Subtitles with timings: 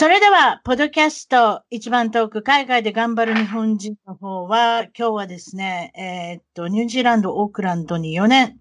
[0.00, 8.58] それでは、ポッドキャスト一番トーク、海外で頑張る日本人の方は、今日はですね、えー、っと、ニュージーランド、オークランドに4年、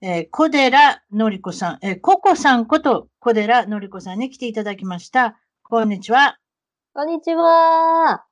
[0.00, 5.38] えー、小寺のりこさん、えー、ココさんこと小寺のりこさんに来ていただきました。
[5.62, 6.38] こんにちは。
[6.94, 8.24] こんにちは。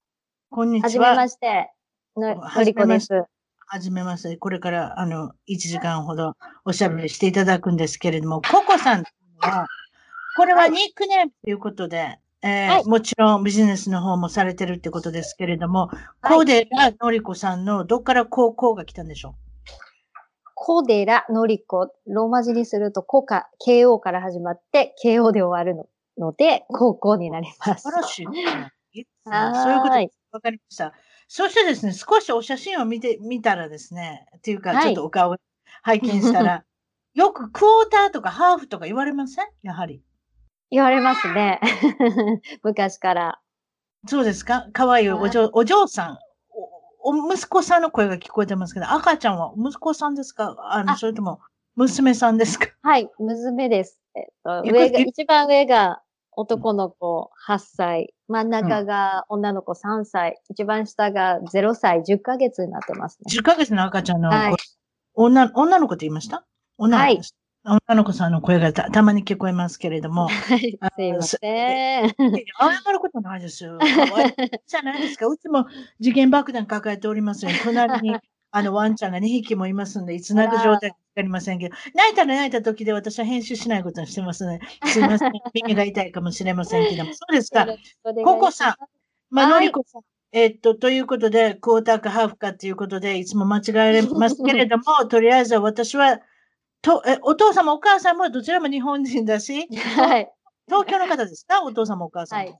[0.48, 0.88] こんにちは。
[0.88, 1.70] はじめまして。
[2.16, 3.12] ののりこです。
[3.66, 4.34] はじめまして。
[4.38, 6.32] これから、あの、1時間ほど
[6.64, 9.04] おしゃべりしていただくんですけれども、ココさん
[9.40, 9.66] は、
[10.38, 15.90] これはニックネームということで、えーはい、もちろんビジネスの方もされてるってことですけれども、
[16.22, 16.66] 小寺
[17.00, 19.34] のりこさんのどっから高校が来たんでしょう？
[20.54, 25.88] 小寺のりこ、ローマ字にすると、コか、KO から始まって、KO で終わる
[26.18, 27.82] ので、高校になります。
[27.82, 29.06] 素晴らしい、そういう
[29.82, 30.18] ことです。
[30.32, 30.92] わかりました。
[31.28, 35.36] そしてですね、少しお写真を見てみたらですね、っていうか、ちょっとお顔を
[35.82, 36.64] 拝見したら、
[37.14, 39.46] よくクォーターとかハーフとか言われません？
[39.62, 40.02] やはり。
[40.70, 41.60] 言われますね。
[42.62, 43.40] 昔から。
[44.08, 44.66] そうですか？
[44.72, 45.10] かわいい。
[45.10, 46.18] お嬢、お嬢さん。
[47.02, 47.10] お。
[47.10, 50.56] お息子さんの声が聞こえてますけど、赤ちゃんは息子さんですか？
[50.70, 51.40] あの、それとも
[51.76, 52.66] 娘さんですか？
[52.82, 54.00] はい、娘です。
[54.14, 63.26] えっと、上が、一番上が男の子8歳、真ん中が女の子3歳、うん、一番下が0歳、10ヶ月になってますね。
[63.38, 64.54] 10ヶ月の赤ちゃんの、はい、
[65.14, 66.44] 女女の子って言いました？
[66.78, 67.20] 女の子はい。
[67.66, 70.28] 女の子さんの声がたたまに聞こえますけれども。
[70.30, 72.08] はい、すいません。
[72.08, 73.78] 謝ることないですよ。
[74.66, 75.26] じゃないですか。
[75.26, 75.66] うちも
[76.00, 77.50] 次元爆弾抱えておりますよ。
[77.64, 78.16] 隣に
[78.52, 85.32] あのワンちゃんが2匹もいますので、いつ泣く状態かわかりませんけど、泣いたら泣いた時で私は編集しないことにしてますので、すいません。
[85.52, 87.12] 耳が痛いかもしれませんけども。
[87.12, 87.66] そうですか。
[88.24, 88.74] ココさん。
[89.28, 90.02] まあ、のりこさん。
[90.32, 93.62] えっと、ということで、クォーターかハーフかということで、いつも間違
[93.96, 96.20] えますけれども、とりあえず私は、
[96.82, 99.66] とえお父様、お母さんもどちらも日本人だし、
[99.96, 100.30] はい、
[100.66, 101.62] 東京の方ですか？
[101.62, 102.38] お父様、お母さん。
[102.40, 102.58] はい。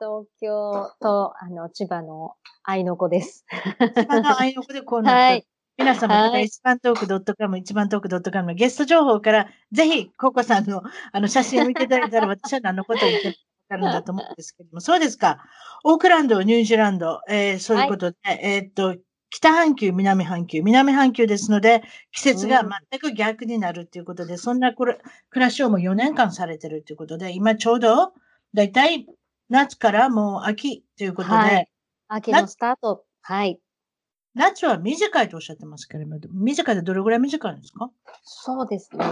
[0.00, 3.46] 東京と、あの、千葉の愛の子です。
[3.94, 5.46] 千葉の愛の子でこうなって、はい、
[5.78, 10.82] 皆様、はい、一番トーク .com、一番トーク .com のゲスト情報から、ぜひ、ココさんの
[11.12, 13.36] あの写真を見ていただいたら、私は何のことを言って
[13.70, 15.38] るんだと思うんですけども、そうですか。
[15.84, 18.96] オークランド、ニュージーランド、えー、そういうことで、はい、えー、っと、
[19.36, 24.96] 北半球、南半球、南半球ですので、季節が全く逆になるということで、うん、そんな暮
[25.34, 28.12] らしをもう4年間されてるということで、今ちょうど、
[28.54, 29.06] だいたい
[29.48, 31.68] 夏からもう秋ということで、はい、
[32.06, 33.02] 秋のスタート。
[33.22, 33.58] はい。
[34.36, 37.90] 夏は短いとおっしゃってますけれども、短いでどれぐらい短いんですか？
[38.22, 39.04] そうですね。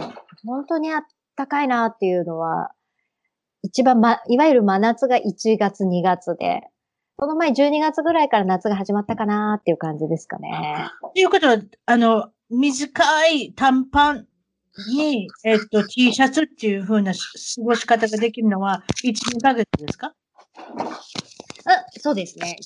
[0.46, 1.02] 本当にあっ
[1.34, 2.70] たかいなっていうのは、
[3.62, 6.60] 一番ま、いわゆる真夏が1月、2月で、
[7.16, 10.88] この前12月ぐらいから夏が始まったかなっていう感じですかね。
[11.14, 14.26] ということは、あの、短い短パン
[14.88, 17.18] に、えっと、T シャツっていう風な過
[17.62, 20.14] ごし方ができるのは、1、2ヶ月ですか？
[21.66, 22.56] あ、そうですね。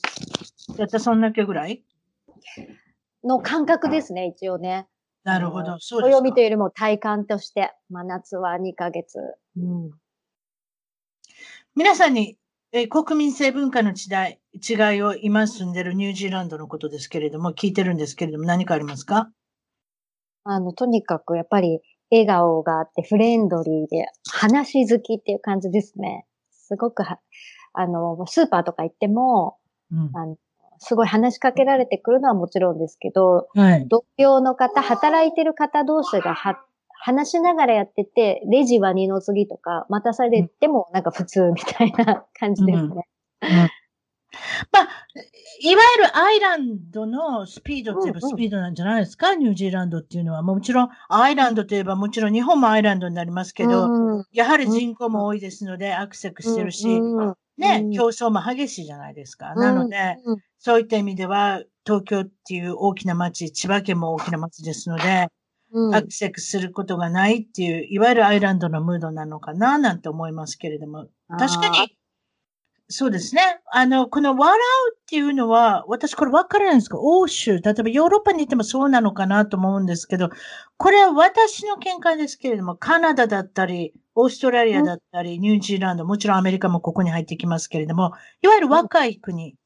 [0.79, 1.85] やったそんだけぐらい？
[3.25, 4.87] の感覚ですね、一応ね。
[5.25, 5.79] なるほど。
[5.81, 6.17] そうです。
[6.17, 9.19] 暦というよりも体感として、真夏は2ヶ月。
[9.57, 9.91] うん、
[11.75, 12.39] 皆さんに
[12.73, 13.95] え国民性文化の違
[14.33, 19.31] い違いを今住んでるニュージーランドのことですけれども、聞いてるんですけれども、何かありますか？
[20.45, 21.81] あの、とにかくやっぱり
[22.11, 26.27] 笑顔があってフレンドリーで話好きっていう感じですね。
[26.51, 27.21] すごくは、
[27.73, 29.57] あの、スーパーとか行っても、
[29.93, 30.37] うん、あの
[30.79, 36.61] すごい話しかけられてくるのはもちろんですけど、はい、同僚の方、働いてる方同士がは
[36.99, 42.85] 話しながらやってて、レジは二の次とか、待たされてもなんか普通みたいな感じですね。
[42.85, 42.89] うん。
[42.89, 43.57] うん、
[44.73, 44.89] まあ、
[45.61, 50.43] いわゆるアイランドのスピードって言えばスピードなんじゃないですか、うんうん、ニュージーランドっていうのは。
[50.43, 59.55] もちろん、アイランドといえばもちろん日本もアイランドになりますけど、うんうん、やはり人口も多いですので、アクセクしてるし、うんうん、ね、競争も激しいじゃないですか。
[59.55, 60.19] なので、
[60.59, 65.29] そういった意味では、東京っていう大きな街、千葉県も大きな街ですので、うん、
[65.93, 71.09] アクセスすることがないっていう、いわゆるアイランドのムードなのかな、なんて思いますけれども。
[71.29, 71.97] 確かに、
[72.89, 73.61] そうですね。
[73.73, 80.31] あの、この笑うっていうのは、私これ分からないんですか欧州、例えばヨーロッパにいてもそうなのかなと思うんですけど、
[80.77, 89.57] これは私の見解ですけれども、カナダだったり、オーストラリアだったり、ニュージーランド、もちろんアメリカもここに入ってきますけれども、いわゆる若い国、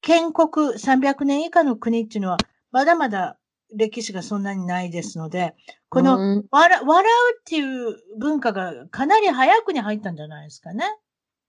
[0.00, 2.38] 建国300年以下の国っていうのは、
[2.70, 3.36] まだまだ
[3.74, 5.54] 歴史がそんなにないですので、
[5.88, 10.84] この笑,、笑うっていう文化がかなり早くに入ったんじゃないですかね。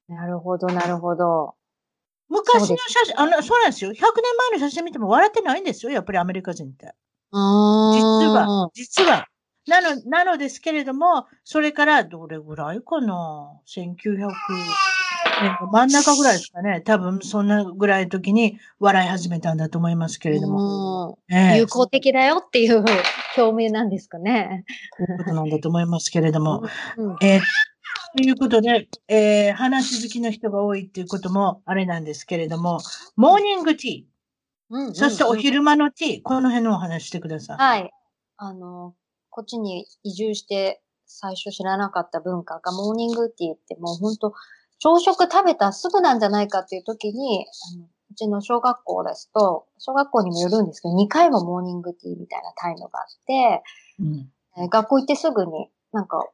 [0.07, 1.55] なるほど、なるほど。
[2.29, 3.91] 昔の写真、あの、そうなんですよ。
[3.91, 4.03] 100年
[4.51, 6.93] 前の写真見ても笑ってないんですよ、やっぱりアメリカ人って。
[7.31, 9.27] 実は、実は。
[9.67, 14.98] なの、なのですけれども、それからどれぐらいかな ?1900 年
[15.71, 16.81] 真ん中ぐらいですかね。
[16.81, 21.19] 多分そんなぐらいの時に笑い始めたんだと思いますけれども。
[21.29, 22.83] えー、有効的だよっていう
[23.37, 24.65] 表明なんですかね。
[25.17, 26.63] ことなんだと思いますけれども。
[26.97, 27.41] うん、えー
[28.15, 32.79] ということで、えー、話好きの人が多いっていうこともあれなんですけれども、
[33.15, 34.03] モーニングティー。
[34.71, 37.57] うんうん、そしてお昼間のティー、この辺のお話してください。
[37.57, 37.91] はい。
[38.37, 38.95] あの、
[39.29, 44.33] こっちに移住して最初知らなかった文化がモーニングティーってもう本当
[44.79, 47.45] 朝食食べたすぐなんじゃないかっていう時に、
[47.75, 53.63] あのうちの小学校ですと、小学校にもよるんですけど、2回もモーニングティーみたいなタイムがあって、
[53.99, 56.29] うん、えー、学校行ってすぐになんか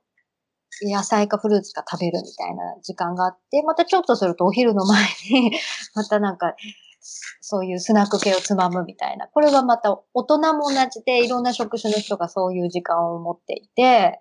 [0.84, 5.52] 野菜かフルーツか食べるみたいな時間があって、またちょっとするとお昼の前に
[5.96, 6.56] またなんか、
[7.40, 9.28] そういうスナック系をつまむみたいな。
[9.28, 14.20] これはまた大人も同じで、いろんな職種の人がそういう時間を持っていて、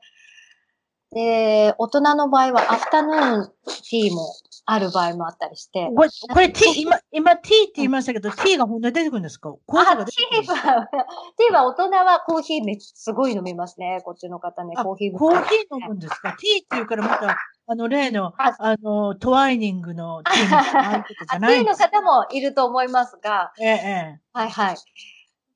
[1.14, 4.34] で、大人の場合はアフタヌーンティーも
[4.66, 5.90] ある場合もあったりして。
[5.94, 9.55] これ、これティー、今、今ティーって言いましたけど、ティーが本当に出てくるんですか？
[9.66, 10.62] コーヒーが出てくるんですか？
[10.62, 14.02] ティーは、大人はコーヒーめすごい飲みますね。
[14.05, 16.32] こっちの方ね、コーヒー、コーヒー飲むんですか？
[16.32, 20.58] ティーっていうからまた、あの、例の、あの、トワイニングのティーの
[20.99, 23.52] あことじゃないティーの方もいると思いますが。
[23.61, 24.20] ええ。
[24.32, 24.76] はいはい。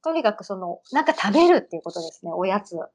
[0.05, 2.78] とにかくその、なんか食べるっていうことですね、おやつ。
[2.78, 2.87] あ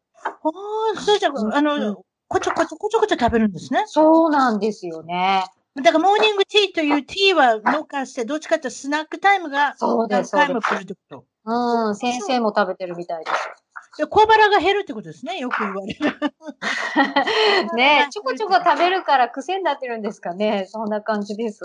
[0.95, 2.04] あ、そうじゃ、あの、
[2.34, 3.84] こちょこちょこちょこちょ食べるんですね。
[3.86, 5.46] そうなんですよね。
[5.76, 11.26] だから、モーニングティーというティーは農家して、どっちかというとスナックタイムが、そうです、タイム来るってこと。
[11.46, 14.08] うん、先生も食べてるみたいです。
[14.08, 16.00] 小腹が減るってことですね、よく言われる。
[17.76, 20.66] ねちょこちょこ食べるから癖になってるんですかね。
[20.68, 21.62] そんな感じです。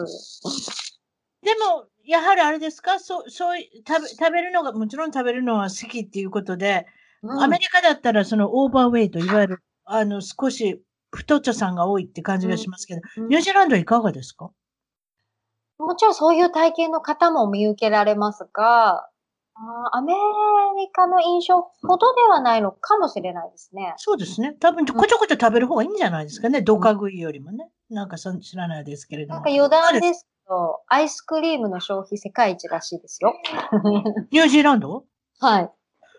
[1.43, 2.99] でも、やはりあれですか？
[2.99, 6.87] そう、そう食べ、食べるのが、もちろん食べるのは好きっていうことで、
[7.23, 14.51] うん、アメリカだったらそのオーバーウェイト、いわゆる、あの、少し太っちょさんが多いって感じがしますけど、うん、ニュージーランドはいかがですか？
[15.79, 19.09] もちろんそういう体験の方も見受けられますが、
[19.93, 20.13] アメ
[20.77, 23.95] リカの印象ほどではないのかもしれないですね。
[23.97, 24.53] そうですね。
[24.61, 26.63] 多分、こちょこちょ食べる方がいいんじゃないですかね。
[26.63, 27.69] どか食いよりもね。
[27.91, 29.35] なんかそ知らないですけれども。
[29.37, 33.35] なんか余談ですけど、アイスクリームの消費世界一らしいですよ。
[34.31, 35.05] ニュージーランド？
[35.41, 35.71] はい。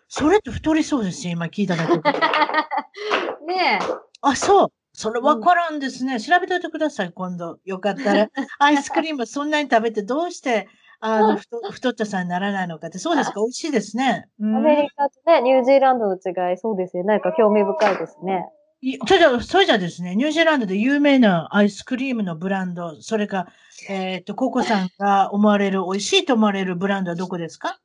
[0.10, 2.01] それって太りそうですよ、今聞いただけね
[3.56, 3.80] え。
[4.22, 4.68] あ、そう。
[4.94, 6.13] それわからんですね。
[6.13, 7.60] うん、調べておいてください、今度。
[7.66, 8.30] よかったら。
[8.60, 10.68] アイスクリームそんなに食べてどうして
[11.01, 14.28] あの、太太っちゃさんにならないのかって、そうですか、美味しいですね。
[14.42, 17.03] アメリカとね、ニュージーランドの違い、そうですよ。
[17.06, 18.46] 何か興味深いですね。
[19.08, 23.48] それじゃ、それじゃですね、ニュージーランドで有名なアイスクリームのブランド、それか、
[23.88, 27.79] えっ、ー、と、ココさんが思われる、美味しいと思われるブランドはどこですか？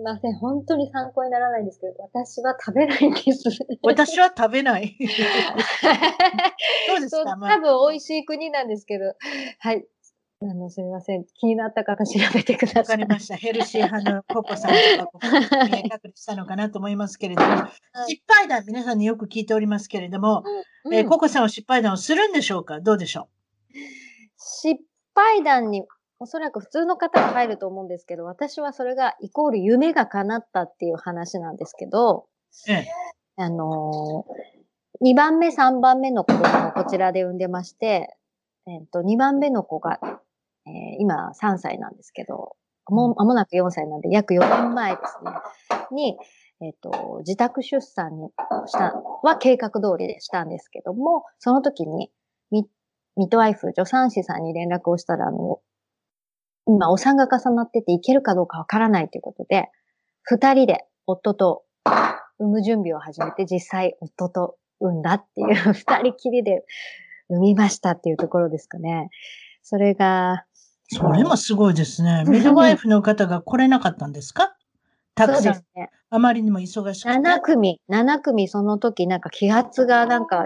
[0.00, 0.34] みません。
[0.36, 3.48] 本当に参考にならないんですけど、私は食べないんです。
[3.82, 4.96] 私は食べない。
[6.88, 9.14] そうですか、まあ、多分美味しい国なんですけど、
[9.60, 9.86] はい。
[10.42, 11.26] あの、すみません。
[11.38, 12.82] 気になった方調べてください。
[12.82, 13.36] わかりました。
[13.36, 15.26] ヘルシー派のココさんとか、ここ
[15.66, 17.70] に隠れしたのかなと思いますけれども、は
[18.08, 20.42] い、失敗談、皆さんによく聞いておりますけれども、
[20.84, 22.80] うんうん、えー、ココさんは失敗談をするんでしょうか？
[22.80, 23.28] どうでしょ
[23.74, 23.76] う？
[24.38, 24.82] 失
[25.14, 25.84] 敗談に
[26.22, 32.26] おそらく普通の方が入ると思うんですけど、私はそれがイコール夢が叶ったっていう話なんですけど、
[32.68, 32.86] ええ、
[33.36, 38.14] あのー、2番目、3番目の子供をこちらで産んでまして、
[38.66, 39.98] えっ、と、2番目の子が、
[40.66, 42.54] えー、今3歳なんですけど、
[42.86, 45.30] もう間もなく4歳なんで、約4年前ですね、
[45.90, 46.18] に、
[46.60, 48.28] えっ、と、自宅出産に
[48.66, 52.10] した、は計画通りでしたんですけども、その時に
[52.50, 52.66] ミ、
[53.16, 55.60] ミッドワイフ、助産師さんに連絡をしたら、あの、
[56.70, 59.68] 今お産が重なってていけるかどうかわからないということで、
[60.22, 61.64] 二人で夫と
[62.38, 66.64] 産む準備を始めて、実際夫と産んだっていう 二人きりで
[67.28, 69.10] 産みましたっていうところですかね。
[69.62, 70.44] それが、
[70.88, 72.24] それもすごいですね。
[72.26, 74.56] ミドワイフの方が来れなかったんですか？
[75.14, 75.54] たくさん。
[75.74, 77.18] ね、あまりにも忙しくて。
[77.18, 80.44] 7組、7組その時なんか気圧がなんか、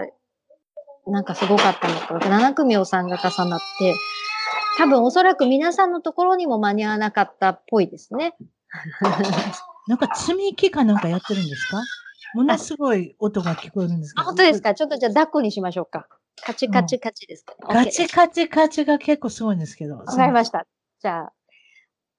[1.07, 3.93] なんかすごかったのか、7組お産が重なって、
[4.77, 8.35] 多分おそらく皆さんのところにも間に合わなかったっぽいですね。
[9.87, 11.81] なんか積み木かなんかやってるんですか？
[12.33, 14.25] ものすごい音が聞こえるんですけど。
[14.25, 14.73] 本当ですか？
[14.73, 16.07] ちょっとじゃあ抱っこにしましょうか。
[16.43, 19.97] カチカチカチですか、ね、カチカチカチが結構すごいんですけど。
[19.97, 20.65] わかりました。
[20.99, 21.33] じゃあ、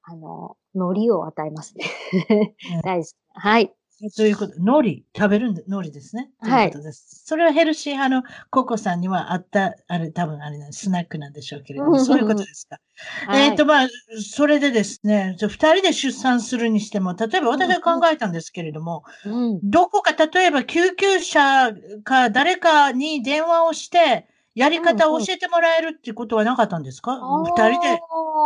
[0.04, 1.84] あの、海苔を与えますね。
[2.82, 3.14] 大好き。
[3.34, 3.74] はい。
[4.14, 6.30] ということ、海苔、食べるんで、海苔ですね。
[6.40, 6.70] はい。
[6.70, 7.22] ということです。
[7.24, 12.78] それはヘルシー派のココさんにはあった、あれ、多分あれな、スナックなんでしょうけれども、 そういうことですか。
[13.26, 13.88] はい、えっ、と、まあ、
[14.22, 21.72] それでですね、二人で出産するにしても、例えば私は考えたんですけれども、うん、どこか、例えば救急車
[22.04, 27.12] か誰かに電話をして、やり方を教えてもらえるっていうことはなかったんですか？
[27.44, 28.00] 二、人で、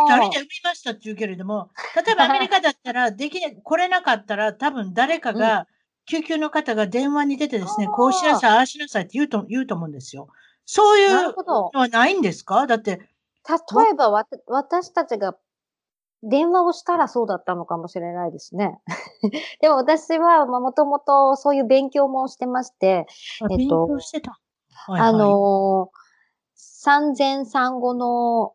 [0.09, 1.71] 二人で産みましたって言うけれども、
[2.05, 5.67] 例えば アメリカだったら、できない、来れなかったら、多分誰かが、
[6.07, 10.29] 救急の方が電話に出てですね、こうしなさい、ああしなさいって言うと、言うと思うんですよ。
[10.67, 12.67] そういうのはないんですか？
[12.67, 12.91] だって。
[12.99, 15.37] 例えばわ、私たちが
[16.23, 18.81] 電話をしたらそうだったのかもしれないですね。
[19.63, 23.07] でも私はもともとそういう勉強もしてまして、
[23.43, 24.39] えっと、勉強してた。
[24.73, 25.91] はいはい、あの
[26.83, 28.55] 産前産後の、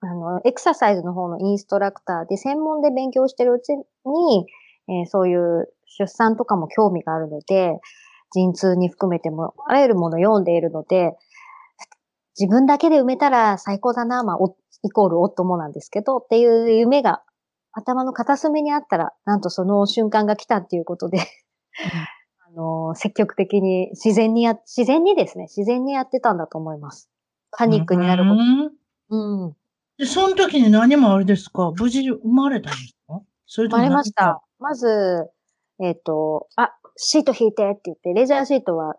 [0.00, 3.68] あの、エクササイズの方のインストラクターで専門で勉強してるうち
[4.04, 4.46] に、
[4.88, 7.78] えー、そういう出産とかも興味があるので、
[8.34, 11.12] 陣痛に含めても、あらゆるものを読んでいるので、
[12.36, 14.38] 自分だけで埋めたら最高だな、まあ、
[14.82, 17.22] イコール夫もなんですけど、っていう夢が
[17.70, 21.20] 頭の片隅にあったら、なんとその瞬間が来たっていうことで
[22.44, 27.11] あの、積極的に自然にや、自然にですね、自然にやってたんだと思います。
[27.56, 28.30] パニックになるこ
[29.10, 29.16] と。
[29.16, 29.56] うん。
[29.98, 31.72] で、その時に何もあれですか？
[31.72, 33.20] 無事生まれたんですか？
[33.46, 34.42] それとも生まれました。
[34.58, 35.30] まず、
[35.80, 38.96] えっ、ー、と、あ、シート引いてって言って、レジャーシートは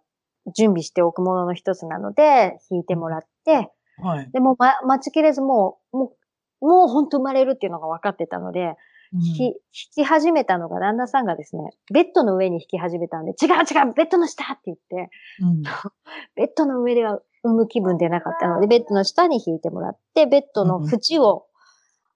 [0.55, 4.29] 準備しておくものの一つなので、引いてもらって、はい。
[4.31, 6.13] でも、ま、待ちきれずもう、も
[6.61, 8.75] う、もう本当生まれるっていうのが分かってたので、
[9.13, 9.53] うん、引
[9.93, 15.09] き始めたのが旦那さんがですね、ベッドの上に引き始めたんで、違う違うベッドの下って言って、
[15.41, 15.61] うん、
[16.35, 21.45] ベッドの上では産む気分でなかったので、ベッドの下に引いてもらって、ベッドの縁を、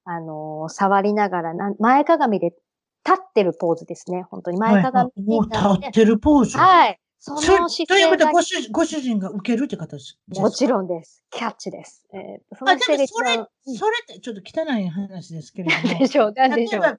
[0.06, 2.54] うん、あのー、触りながら前かがみで
[3.06, 4.24] 立ってるポーズですね。
[4.30, 5.78] 本当に前かがみで、はい。
[5.78, 7.00] 立ってるポーズはい。
[7.20, 11.24] その姿勢ということはご主ご主人が受けるって形もちろんです。
[11.32, 12.04] キャッチです。
[12.14, 13.34] えー、その姿勢がそれ、
[13.76, 16.00] それってちょっと汚い話ですけれども。
[16.00, 16.82] でしょう、でしょう。
[16.84, 16.98] 例えば、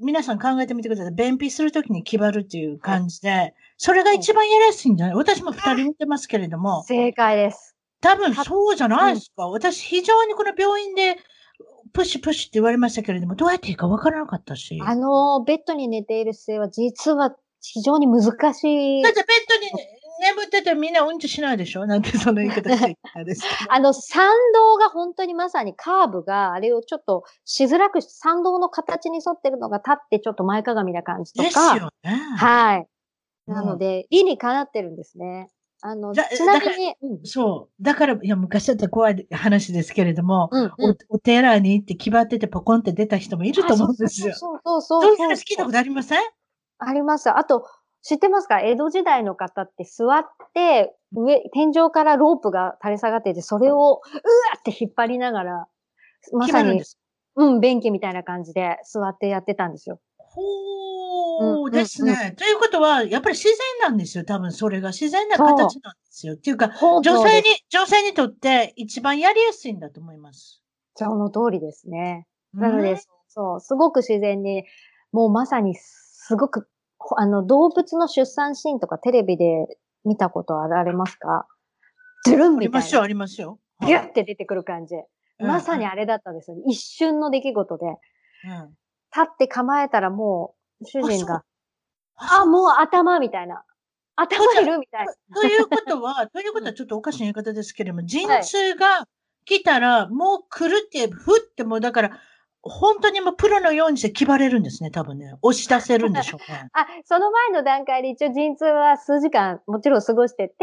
[0.00, 1.14] 皆さん考えてみてください。
[1.14, 5.16] 便秘するときに決まるっていう感じで、それが一番やりやすいんじゃない？
[5.16, 6.84] 私も二人見てますけれども。
[6.84, 7.76] 正解です。
[8.00, 9.48] 多分そうじゃないですか。
[9.48, 11.16] 私、非常にこの病院で、
[11.92, 14.78] プッシュプッシュって言われましたけれども、どうやっていいかわからなかったし。
[14.84, 18.22] あの、ベッドに寝ている姿勢は実は非常に難
[18.54, 19.02] しい。
[19.02, 19.84] だってベッドに
[20.20, 21.86] 眠っててみんなうんちしないでしょ？
[21.86, 31.48] なんてその言い方してたですあの、参道が本当にまさにカーブが、あれをちょっとしづらく参道の形に沿ってるのが立ってちょっと前かがみな感じとか。
[31.48, 32.10] ですよね。
[32.36, 32.86] はい。
[33.46, 35.50] なので、理にかなってるんですね。
[35.82, 37.82] あの、ちなみに、うん、そう。
[37.82, 40.70] だから、いや、昔だったら怖い話ですけれども、うんうん、
[41.10, 44.34] おお寺に行って決まっててポコンって出た人もいると思うんですよ。
[44.34, 45.02] そうそうそうそう。
[45.02, 46.18] そういう話聞いたことありません？
[46.78, 47.28] あります。
[47.28, 47.66] あと、
[48.06, 48.60] 知ってますか？
[48.60, 54.00] 江戸時代の方って座って、上、天井からロープが垂れ下がってて、それを、うわ
[54.58, 55.66] って引っ張りながら、
[56.32, 56.82] まさに、
[57.36, 60.00] うん、便器みたいな感じで座ってやってたんですよ。
[60.18, 64.24] ほーですね、ということは、やっぱり自然なんですよ。
[64.24, 66.34] 多分それが自然な形なんですよ。
[66.34, 70.62] っていうか、女性に、女性にとって一番やりやすいんだと思います。
[70.94, 72.26] その通りですね。
[72.52, 74.64] なので、そう、すごく自然に、
[75.10, 76.68] もうまさにすごく
[77.16, 81.46] あの、動物の出産シーンとかテレビで見たことあられますか？
[82.24, 82.78] ズルンみたいな。
[82.78, 83.58] ありますよ、ありますよ。
[83.86, 84.94] ギュッて出てくる感じ。
[85.38, 86.62] まさにあれだったんですよ、ね。
[86.66, 87.86] 一瞬の出来事で。
[87.86, 88.00] うん、立
[89.22, 91.42] って構えたらもう、主人が、
[92.16, 93.64] あもう頭みたいな。
[94.16, 95.12] 頭いるみたいな。
[95.40, 99.08] ということは、ということはちょっとおかしい言い方ですけれども、陣痛が
[99.44, 102.10] 来たら、もう来るって、ふってもうだから、
[102.66, 105.34] 本当にもうプロのようにして決まれるんですね、多分ね。
[105.42, 106.68] 押し出せるんでしょうね。
[106.72, 110.54] あ、その前の段階で一応陣痛は数時間もちろん過ごしてて、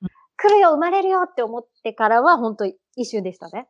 [0.00, 3.68] うん、来るよ、生まれるよって思ってからは本当一瞬でしたね。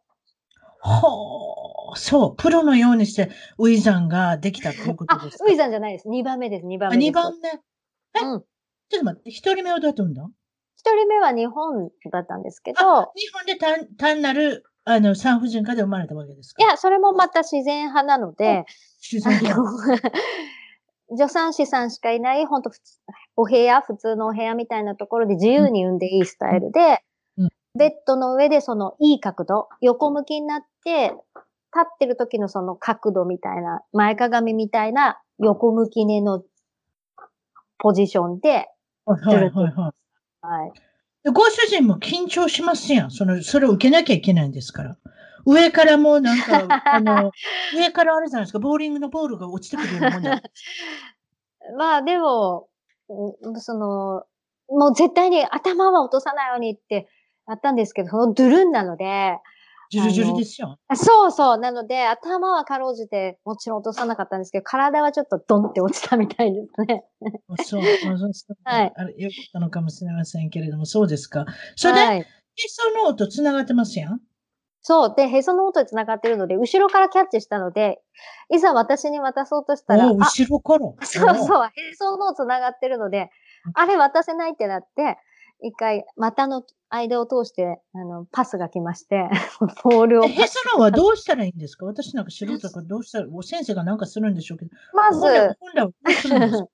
[0.82, 5.44] ほう、そう、プロのようにしてウィザンができたということですか？
[5.46, 6.08] ウィザンじゃないです。
[6.08, 7.08] 2番目です、2番目です。
[7.10, 7.48] 2番目。
[7.48, 8.40] え、うん、
[8.88, 10.28] ちょっと待って、1人目はどうやって産んだ ?1
[10.96, 13.12] 人目は日本だったんですけど。
[13.14, 16.62] 日本で単単なるあの、産婦人科で生まれたわけですか？
[16.64, 18.64] いや、それもまた自然派なので、
[19.00, 19.60] 自然派。
[21.16, 22.70] 助産師さんしかいない、本当
[23.36, 27.02] お部屋、普通のお部屋みたいなところで自由に産んでいいスタイルで、
[27.36, 31.08] うん、ベッドの上でそのいい角度、横向きになって、
[31.72, 36.44] 立ってる時のその角度みたいな、前かがみみたいな横向き寝の
[37.78, 38.68] ポジションで、
[39.04, 39.72] はいはいはい。
[40.42, 40.72] はい。
[41.32, 43.10] ご主人も緊張しますやん。
[43.10, 44.96] その、それを受けなきゃいけないんですから。
[45.46, 47.30] 上からもなんか、 あの、
[47.76, 50.42] 上からあれじゃないですか、ボーリングのボールが落ちてくるようなもんだ。
[51.76, 52.68] まあでも、
[53.56, 54.24] その、
[54.68, 57.08] もう絶対に頭は落とさないようにって
[57.46, 59.38] やったんですけど、そのドゥルンなので、
[59.90, 60.78] ジュルジュルですよ。
[60.94, 61.58] そうそう。
[61.58, 67.04] なので、頭はかろうじて、もちろん落とさなかったんですけど、体はちょっとドンって落ちたみたいですね。
[67.64, 67.82] そう。
[67.82, 68.92] そうはい。
[68.94, 71.44] あれ、よかったのかもしれませんけれども、そうですか。
[71.74, 72.24] それで、はい、へ
[72.68, 74.20] その音繋がってますやん？
[74.82, 75.14] そう。
[75.16, 78.00] で、へその音で繋がってるので、後ろからキャッチしたので、
[78.48, 80.06] いざ私に渡そうとしたら。
[80.12, 80.86] 後ろから？
[81.02, 81.66] そうそう。
[81.66, 83.28] へその繋がってるので、
[83.74, 85.18] あれ渡せないってなって、
[85.62, 89.28] 一回、股の間を通して、あの、パスが来まして、
[89.84, 90.28] ボールを。
[90.28, 91.86] ヘソロンはどうしたらいいんですか？
[91.86, 94.70] 私なんか素人だからどうしたら、先生がなんかするんでしょうけど。
[94.92, 95.56] まず、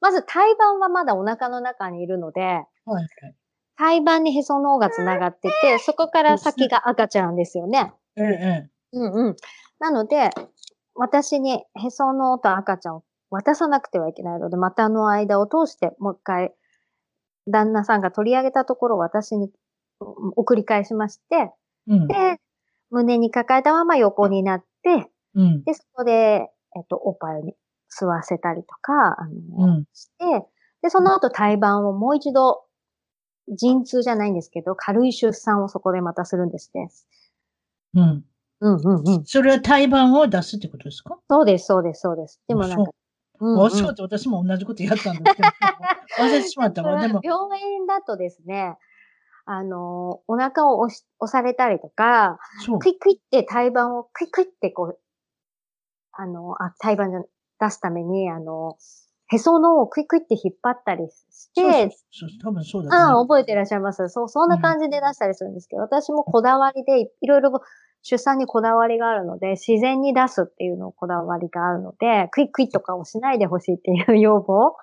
[0.00, 3.08] まず胎盤はまだお腹の中にいるので、はいはい、
[3.76, 7.92] 胎盤にへその緒がつながってて、そこから先が赤ちゃんですよね。
[8.16, 8.70] ええ。
[8.92, 9.36] うんうん。
[9.80, 10.30] なので、
[10.94, 16.54] 私にへその緒と赤ちゃんを渡さなくてはいけないので、股の間を通してもう一回
[17.46, 19.50] 旦那さんが取り上げたところを私に
[20.00, 21.52] 送り返しまして、
[21.88, 22.38] うん、で、
[22.90, 27.54] 胸に抱えたまま横になって、うん、で、そこで、えっと、おっぱいに
[27.92, 30.46] 吸わせたりとか、あの、うん、して、
[30.82, 32.62] で、その後胎盤をもう一度、
[33.48, 36.88] 陣痛じゃないんですけど、軽い出産をそこでまたするんですね。
[37.94, 38.24] うん。
[38.60, 39.24] うんうんうん。
[39.24, 41.18] それは胎盤を出すってことですか？
[41.28, 42.40] そうです、そうです、そうです。
[42.48, 42.90] でもなんか、
[43.40, 45.48] うんうん、そうって私も同じことやったんですけど、
[46.20, 47.00] 忘れてしまったわ。
[47.02, 47.20] でも。
[47.22, 48.78] 病院だとですね、
[49.46, 52.38] あの、お腹を押し押されたりとか、
[52.80, 54.98] クイックイって胎盤をクイックイってこう、
[56.12, 57.24] あの、あ、胎盤
[57.60, 58.76] 出すために、あの、
[59.28, 64.08] へそのをクイックイって引っ張ったりして、そう多分そうだ、ね、ああ、覚えてらっしゃいます。
[64.08, 67.50] そう、そんな感じで出したりするんですけど、うん、私もこだわりで、いろいろ
[68.04, 74.76] 出産にこだわりがあるので、自然に出すっていうのをこだわりがあるので、クイックイとかをしないでほしいっていう要望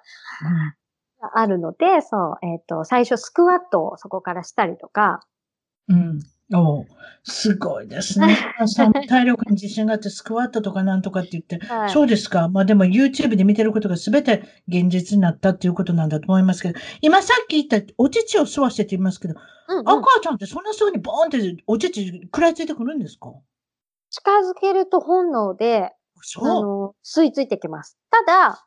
[1.22, 5.22] があるので、そう、えっ、ー、と、最初スクワットをそこからしたりとか、
[5.88, 6.20] うん。
[6.54, 6.86] お
[7.24, 8.36] すごいですね。
[9.08, 12.50] 体力に自信があってスクワットとかなんとかって言って、はい、そうですか？
[12.50, 19.36] まあでも YouTube で見てることが全て現実になったっていうことなんだと思いますけど、今さっき言ったお乳を吸わせてって言いますけど、
[19.68, 23.32] うんうん、赤ちゃんってそんなすぐにボーンってお乳食らいついてくるんですか？
[24.10, 27.98] 近づけると本能で、そうあの、吸い付いてきます。
[28.10, 28.66] ただ、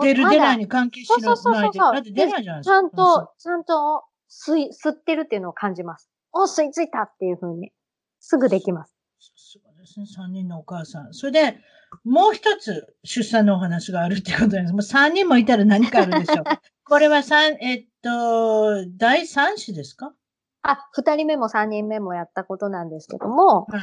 [0.00, 1.26] 出る出ないに関係しないで。
[1.26, 2.74] そうそうそうそうだって出ないじゃないですか。
[2.74, 6.08] ちゃんと、ちゃんと吸い、吸ってるっていうのを感じます。
[6.32, 7.72] お、吸い付いたっていうふうに、
[8.20, 8.94] すぐできます。
[9.18, 10.06] そうですね。
[10.06, 11.12] 三人のお母さん。
[11.14, 11.58] それで、
[12.04, 14.72] もう一つ出産のお話があるってことです。
[14.72, 16.44] もう三人もいたら何かあるでしょう。
[16.84, 20.14] これは三、えっと、第三子ですか？
[20.62, 23.80] あ、二人目も三人目もやったことなんですけども、はい、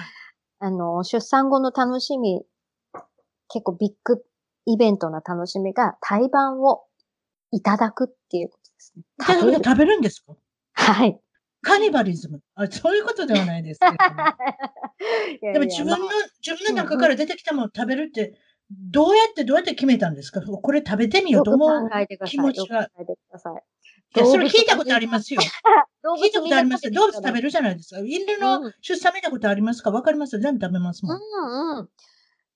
[0.59, 2.43] あの、出産後の楽しみ、
[3.49, 4.23] 結構ビッグ
[4.65, 6.83] イベントな楽しみが、胎盤を
[7.51, 9.03] いただくっていうことですね。
[9.21, 10.33] 食べ食べるんですか？
[10.73, 11.19] はい。
[11.61, 12.41] カニバリズム。
[12.55, 13.91] あ、そういうことではないですけど、
[15.47, 16.07] ね、でも自分の、
[16.45, 18.33] 自分の中から出てきたものを食べるって、
[18.71, 20.41] どうやってどうやって決めたんですか？
[20.41, 21.89] これ食べてみようと思う
[22.25, 22.83] 気持ちが。
[24.15, 25.41] いや、それ聞いたことありますよ。
[26.23, 26.91] 聞いたことありますよ。
[26.93, 28.01] 動物食べるじゃないですか。
[28.01, 29.91] 犬の出産見たことありますか？
[29.91, 30.39] わかります？
[30.39, 31.17] 全部食べますもん。
[31.17, 31.89] うんうん。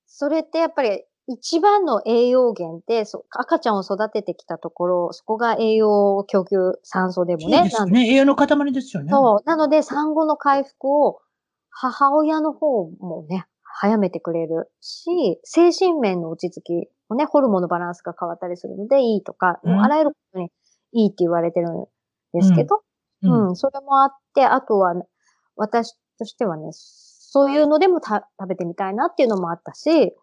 [0.06, 7.56] それってやっぱり一番の栄養源ってそ、赤ちゃんを育ててきたところ、そこが栄養供給、酸素でもね。
[7.56, 8.08] そうですね。
[8.10, 9.10] 栄養の塊ですよね。
[9.10, 9.42] そう。
[9.46, 11.20] なので、産後の回復を
[11.70, 20.50] 母親の方もね、早めてくれるし、精神面の落ち着きもね、ホルモンのバランスが変わったりするのでいいとか、うん、あらゆることに
[20.92, 21.86] いいって言われてるん
[22.32, 22.82] ですけど、
[23.22, 24.94] うん、うん、それもあって、あとは、
[25.56, 30.14] 私としてはね、そういうのでも食べてみたいなっていうのもあったし、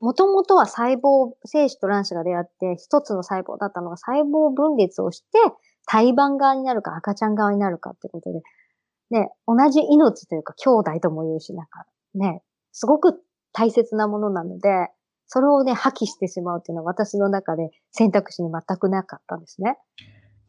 [0.00, 5.26] もともとは細胞、精子と卵子が出会って一つの細胞だったのが細胞分裂をして
[5.86, 8.40] 胎盤側になるか赤ちゃん側になるかってことで、
[9.10, 11.84] ね、同じ命というか兄弟とも言うし、なんか
[12.14, 14.88] ね、すごく大切なものなので、
[15.26, 19.78] それをね、破棄してしまうっていうのは私の中で選択肢に全くなかったんですね。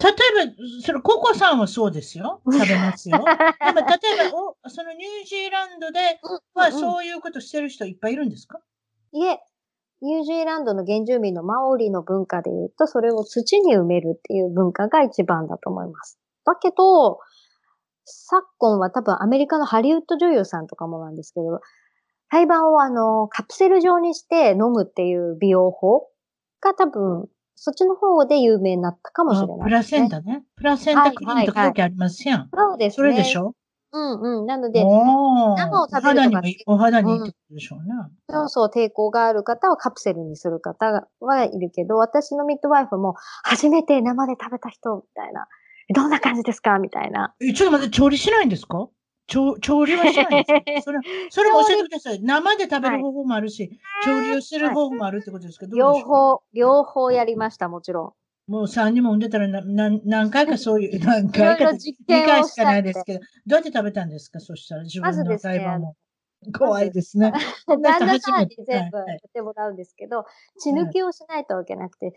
[0.04, 2.42] 例えば、それ、ココさんはそうですよ。
[2.46, 3.20] 食べますよ。
[3.24, 6.20] でも、例えばお、そのニュージーランドで
[6.54, 8.60] は、そういうことしてる人いっぱいいるんですか、
[9.14, 9.40] いえ、
[10.02, 16.20] ニュージーランドの原住民のマオリの文化で言うと、それを土に埋めるっていう文化が一番だと思います。
[16.46, 17.20] だけど、
[18.04, 21.62] 昨今は多分アメリカのハリウッド女優さんとかもなんですけど、
[22.30, 26.10] 胎盤をあの、カプセル状にして飲むっていう美容法
[26.60, 30.44] が多分、そっちの方で有名になったかもしれない、ね、プラセンタね。
[30.56, 32.50] プラセンタクリームとか書いてありますやん。
[32.54, 32.96] そうですね。
[32.96, 33.56] それでしょ？
[33.92, 34.46] うんうん。
[34.46, 37.94] なので、生を食べるとかお肌に、お肌にいいってことでしょうね、
[38.30, 38.36] うん。
[38.36, 45.48] そうそう、抵抗がある方はカプセルにする方はいるけど、私のミッドワイフも初めて生で食べた人みたいな。
[45.94, 46.80] どんな感じですか？
[46.80, 47.36] みたいな。
[47.42, 48.88] え、ちょっと待って、調理しないんですか？
[49.28, 52.22] 調調理はしないんですか それ、それも教えてください。
[52.22, 58.16] 生で食べる方法もあるし、はい、調理をする方法もあるってことですか、はい、両方、両方やりました、もちろ
[58.48, 58.52] ん。
[58.52, 64.40] もう3人も産んでたら何何回かそういう、 何回か、2回しかないですけど、どうやって食べたんですか？
[64.40, 65.96] そしたら自分の胎盤も。
[66.58, 67.32] 怖いですね。
[67.68, 70.26] 旦那さんに全部やってもらうんですけど、
[70.58, 72.14] 血抜きをしないといけなくて、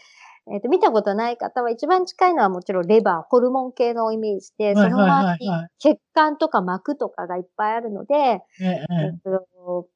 [0.53, 9.89] えっ、と、見たことない方は一番近いのはもちろんレバー、ホルモン系のイメージで、その周りに血管とか膜とかがいっぱいあるので、えっと、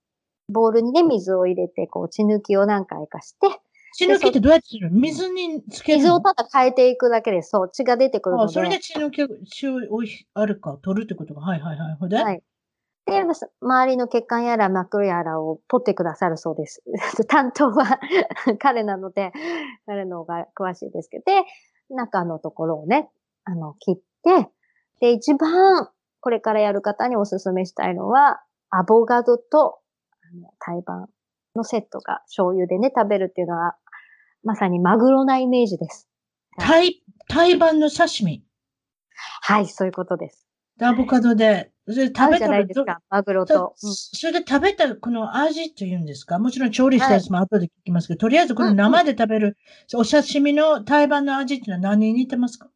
[0.49, 3.49] ボウルにね、水を入れて、こう、血抜きを何回かして、
[3.95, 8.51] 血抜きってどうやってする水につける水をただ変えていくだけで、そう、血が出てくるので。
[8.51, 9.79] あ、それで血抜き、血を
[10.35, 10.79] あるか？
[10.83, 12.15] 取るってことが、はいはいはい。
[12.15, 12.43] はい。
[13.11, 13.25] で、
[13.61, 16.81] 周りの血管やら膜やらを取ってくださるそうです。
[17.27, 17.99] 担当は
[18.61, 19.33] 彼なので、
[19.87, 21.45] 彼の方が詳しいですけど、で、
[21.91, 23.11] 中のところをね、
[23.45, 24.51] あの、切って、
[25.01, 29.81] で、一番これからやる方にお勧めしたいのは、アボガドと、
[30.23, 31.09] あの、胎盤
[31.57, 33.77] のセットが醤油でね、食べるっていうのは、
[34.45, 36.09] まさにマグロなイメージです。
[36.61, 38.45] 胎、胎盤の刺身
[39.43, 40.47] はい、そういうことです。
[40.81, 46.39] アボカドで、それで食べたらですか、マグロと、うん、それで食べたこの味というんですか？
[46.39, 49.57] もちろん調理したやつも後で聞きますけど、はい、とりあえずこの生で食べる、
[49.93, 52.69] うん、お刺身の胎盤の味っていうのは何に似てますか？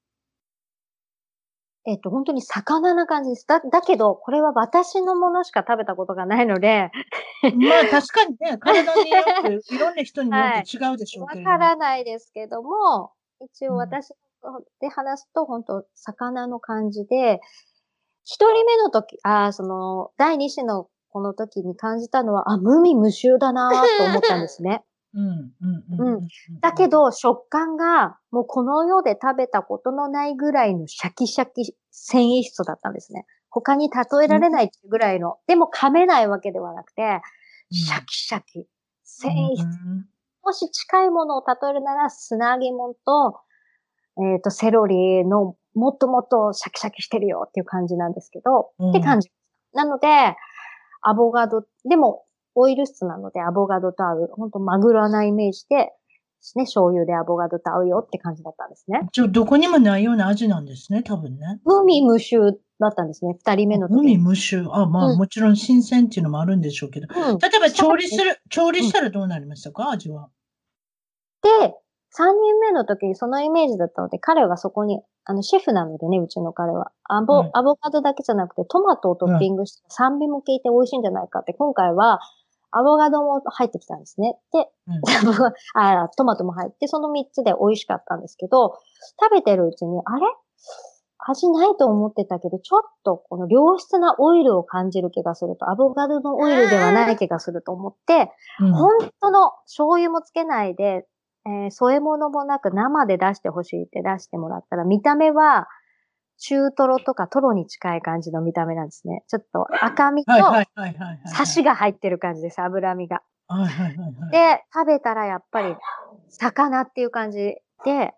[1.86, 3.46] えっと、本当に魚な感じです。
[3.46, 6.90] だ、だけど、これは私のものしか食べたことがないので。
[7.42, 14.14] まあ、確かにね、 体によって、いろんな人によって違うでしょうけど、わ、はい、からないですけども、一応私
[14.80, 17.40] で話すと、本当魚の感じで、
[18.24, 24.84] 一人目の時、あその、第二子のこの時に感じたのは、あ、無味無臭だなと思ったんですね。
[25.14, 25.52] うん、
[25.98, 26.28] うん、うん。
[26.60, 33.26] だけど、食感が、もうこの世で食べたことのないぐらいのシャキシャキ繊維質だったんですね。
[33.48, 37.20] 他に例えられないぐらいの、うん、でも噛めないわけではなくて、
[37.70, 38.66] シャキシャキ、
[39.04, 39.62] 繊維質。
[39.62, 40.08] うん、
[40.42, 43.40] もし近いものを例えるなら、砂揚げ物と、
[44.18, 49.30] えっ、ー、と、セロリのもっともっとシャキシャキしてるよっていう感じなんですけど、うん、って感じ。
[49.72, 50.08] なので、
[51.02, 55.92] アボガド、でも、オイル質なのでアボガドと合う、本当マグロなイメージで、
[56.56, 59.08] ね、醤油でアボガドと合うよって感じだったんですね。
[59.12, 61.60] じゃどこにもないような味なんですね、多分ね。
[61.64, 63.94] 無味無臭だったんですね、二人目の時。
[63.94, 64.68] 無味無臭。
[64.70, 67.08] あ、まあ、うん、もちろん新鮮っていうのもあるんでしょうけど。
[67.08, 70.28] うん、例えば調理する、調理したらどうなりましたか、味は。
[71.42, 71.74] で、
[72.16, 76.92] 三人目の時にそのイメージだったので、彼はそこに、あの、シェフなのでね、うちの彼は。
[77.02, 82.20] アボ、うん、アボカドだけじゃなくて、トマトをトッピングして酸味も効いて美味しいんじゃないかって、今回は、
[82.70, 84.36] アボカドも入ってきたんですね。
[84.52, 85.00] で、うん、
[85.74, 88.78] あトマトも入って、その三つで美味しかったんですけど、
[89.20, 90.26] 食べてるうちに、あれ？
[91.26, 101.06] 味ないと思ってたけど、ちょっとこの良質なオイルを感じる気がすると、アボカドのオイルではない気がすると思って、うん、本当の醤油もつけないで、
[101.46, 105.68] えー、添え物もなく生で出してほしいって出してもらったら、見た目は、
[106.38, 109.24] 中トロとかトロに近い感じの見た目なんですね。
[109.28, 110.32] ちょっと赤身と、
[111.26, 113.22] サシが入ってる感じです、脂身が。
[114.30, 115.76] で、食べたらやっぱり、
[116.30, 117.38] 魚っていう感じ
[117.84, 118.14] で、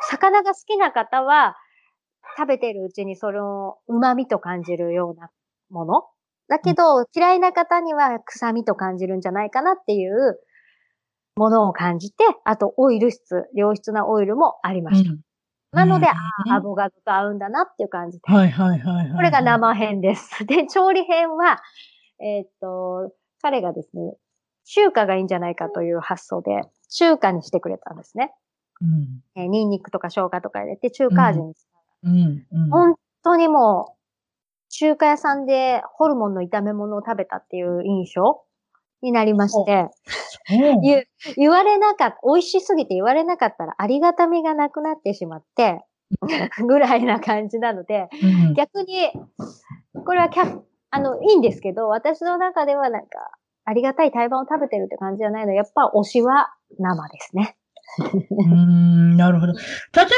[0.00, 1.56] 魚が好きな方は、
[2.36, 5.30] 食べてるうちにその旨味と感じるような
[5.70, 6.04] もの。
[6.48, 10.38] だけど、嫌いな方には臭みと感じるんじゃないかなっていう
[11.36, 15.10] ものを感じて、あとオイル質、良質なオイルもありました。
[15.10, 15.20] うん、
[15.72, 16.06] なので、
[16.46, 18.32] うん、アボカドと合うんだなっていう感じで。
[18.32, 20.44] はいはいはい、はい、これが生編です。
[20.46, 21.62] で、調理編は、
[22.20, 24.14] えー、っと、彼がですね、
[24.64, 28.32] 中華がいいんじゃないかという発想で、中華にしてくれたんですね。
[28.80, 31.70] うん、えー、ニンニクとか生姜とか入れて中華味にした。
[32.04, 34.02] うんうん、本当にもう、
[34.68, 38.42] 中華屋さんでホルモンの炒め物を食べたっていう印象
[39.02, 39.88] になりまして、
[40.48, 41.04] 言
[41.36, 45.84] 言われなかった、美味しすぎて言われなかったらありがたみがなくなってしまって、
[46.66, 49.10] ぐらいな感じなので、うん、逆に、
[50.04, 50.30] これは
[50.90, 53.08] あの、いいんですけど、私の中ではなんか、
[53.64, 55.52] ありがたい胎盤を食べてるって感じじゃないの。
[55.52, 57.56] やっぱ推しは生ですね。
[58.30, 59.52] うん、なるほど。
[59.52, 59.58] 例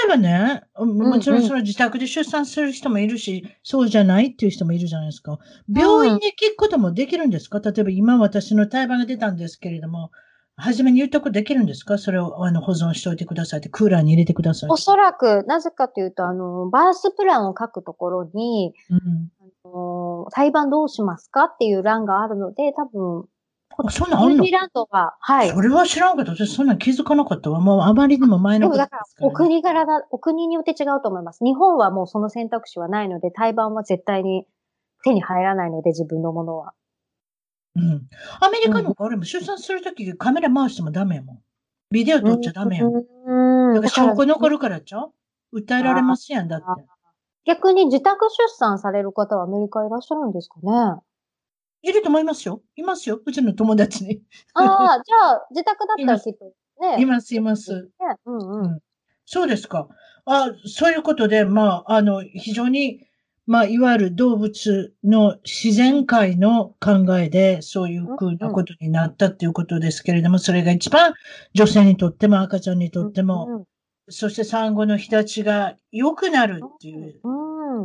[0.06, 5.38] えばね、もちろんその自宅で出産する人もいるし、うんうん、そうじゃないっていう人もいるじゃないですか。
[5.68, 10.10] 病院で聞くこともできるんですか、例えば今私の胎盤が出たんですけれども、
[10.56, 11.98] 初めに言うとこできるんですか？
[11.98, 14.70] それをあの保存しておいてくださいって、クーラーに入れてください。
[14.70, 19.30] おそらく、なぜかというと、あの、バースプランを書くところに、うん、
[19.64, 21.46] あの胎盤どうしますか？
[21.46, 23.24] っていう欄があるので、多分、あ、
[23.90, 24.36] そんなんあるの？
[24.36, 25.50] ニュージーランドは、はい。
[25.50, 27.60] それは知らんけど、私そんなん気づかなかったわ。
[27.60, 31.44] もうあまりにも前のことでもだから、お国柄だ、お国によって違うと思います。
[31.44, 34.46] 日本はもうその選択肢はないので、胎盤は絶対に
[35.02, 36.72] 手に入らないので、自分のものは。
[37.76, 38.08] うん。
[38.40, 41.38] アメリカの俺も出産するときカメラ回してもダメやもん。
[41.90, 42.94] ビデオ撮っちゃダメやもん。
[42.96, 43.74] うん。
[43.74, 45.12] だから証拠残るからちゃう？
[45.52, 46.84] 訴えられますやん、だって。
[47.44, 51.02] 逆に自宅出産される方はアメリカいらっしゃるんですかね？
[51.84, 52.62] いると思いますよ。
[52.76, 53.20] いますよ。
[53.24, 54.22] うちの友達に。
[54.54, 56.44] ああ、じゃあ、自宅だったらきっと
[56.80, 57.02] ね。
[57.02, 57.90] います、います。
[58.26, 58.80] うんうん。
[59.26, 59.88] そうですか。
[60.26, 63.06] あそういうことで、まあ、あの、非常に、
[63.46, 71.12] まあ、いわゆる動物の自然界の考えで、そういうふうなことになったっていうことですけれども、それが一番
[71.52, 73.66] 女性にとっても赤ちゃんにとっても、
[74.08, 77.20] そして産後の日立ちが良くなるっていう、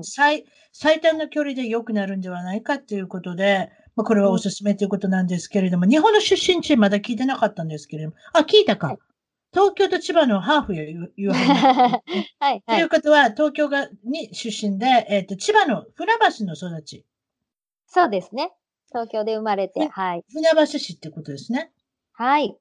[0.02, 8.88] 最、最短の距離で良くなるんではないかっていうことで、まあ、これはおすすめということなんですけれども、日本の出身地まだ聞いてなかったんですけれども、あ、聞いたか。
[8.88, 8.98] はい、
[9.52, 12.02] 東京と千葉のハーフや言う はい、
[12.40, 12.64] はい。
[12.66, 17.06] ということは、東京がに出身で、えっ、ー、と、千葉の船橋の育ち。
[17.88, 18.54] そうですね。
[18.88, 20.24] 東京で生まれて、はい。
[20.32, 21.74] 船橋市ってことですね。
[22.14, 22.58] はい。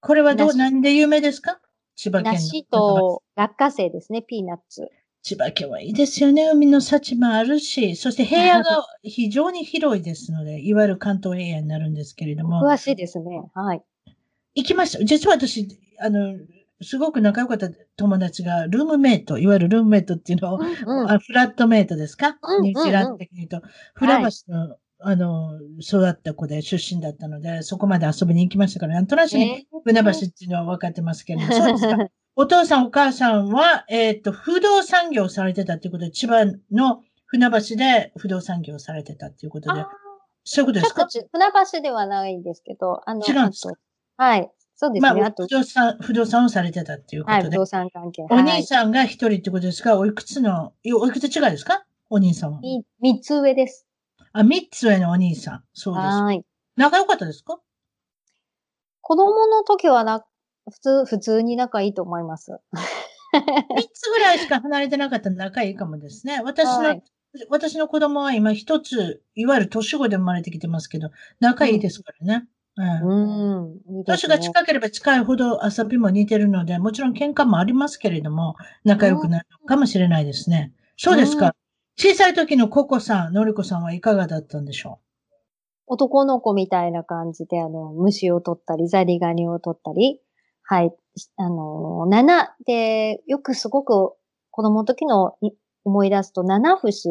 [0.00, 1.60] これはどう、何で有名ですか？
[1.94, 2.32] 千葉県の。
[2.32, 4.90] 梨と落花生ですね、ピーナッツ。
[5.26, 6.48] 千葉県はいいですよね。
[6.52, 12.62] 海の幸もあるし、そして平野が非常に広いですので、いわゆる関東平野になるんですけれども。
[12.62, 13.42] 詳しいですね。
[13.52, 13.82] はい。
[14.54, 15.04] 行きました。
[15.04, 15.66] 実は私、
[15.98, 16.36] あの、
[16.80, 31.96] すごく仲良かった友達が、ルームメイト、いわゆるルームメイトっていうのを、うんうん、フラットメイトですか、うんうんうん、ニュージーランド的に言うと、船橋の、はい、あの、育った子で出身だったので、そこまで遊びに行きましたから、なんとなくに船橋っていうのは分かってますけど、そうですか？
[32.38, 39.84] お父さんお母さんは、えっ、ー、と、不動産業をされてたっていうことで、千葉の船橋で不動産業をされてたっていうことで、
[40.44, 41.06] そういうことですか？
[41.08, 43.74] 船橋ではないんですけど、あの、違うんですか？
[44.18, 44.50] はい。
[44.74, 45.12] そうですね。
[45.14, 47.42] まあ、不動産、不動産をされてたっていうことで。
[47.44, 48.22] はい、不動産関係。
[48.30, 51.86] お兄さんが一人ってことですか、おいくつの、おいくつ違いですか？
[52.10, 52.60] お兄さんは。
[53.00, 53.86] 三つ上です。
[54.34, 55.64] あ、三つ上のお兄さん。
[55.72, 56.04] そうです。
[56.04, 56.44] はい。
[56.76, 57.58] 仲良かったですか？
[59.00, 60.22] 子供の時はな
[60.70, 62.52] 普通、普通に仲いいと思います。
[63.32, 66.40] 3つぐらいしか離れてなかったら仲いいかもですね。
[66.42, 67.02] 私の、はい、
[67.50, 72.48] 私の子供は今一つ、いわゆる年子で生まれてきてますけど、仲いいですからね。
[72.76, 73.72] うん。
[73.72, 80.72] うん、年が近ければ近いほど遊びも似てるので、もちろん喧嘩もありますけれども、仲良くなるかもしれないですね。
[80.96, 81.54] そうですか。
[81.98, 85.06] 小さい時のココさん、のりこさんはいかがだったんでしょう？
[85.86, 90.20] 男の子みたいな感じで、あの、虫を取ったり、ザリガニを取ったり、
[90.68, 90.92] はい。
[91.36, 94.14] あの、七で、よくすごく
[94.50, 95.36] 子供の時の
[95.84, 97.08] 思い出すと、七節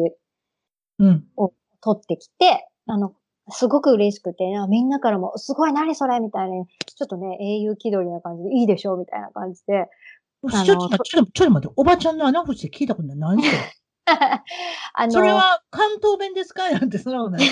[1.36, 3.14] を取ってきて、うん、あの、
[3.50, 9.88] すごく嬉しくて、みんなからも、すごい何それみたいな、ちょっとね、英雄気取りな感じで、いいでしょみたいな感じで。
[10.64, 13.18] ちょっとちょっと待って、おばちゃんの穴節聞いたことない。
[13.18, 13.58] 何それ？
[14.94, 16.70] あのそれは関東弁ですか？
[16.70, 17.48] なんてそんなことない。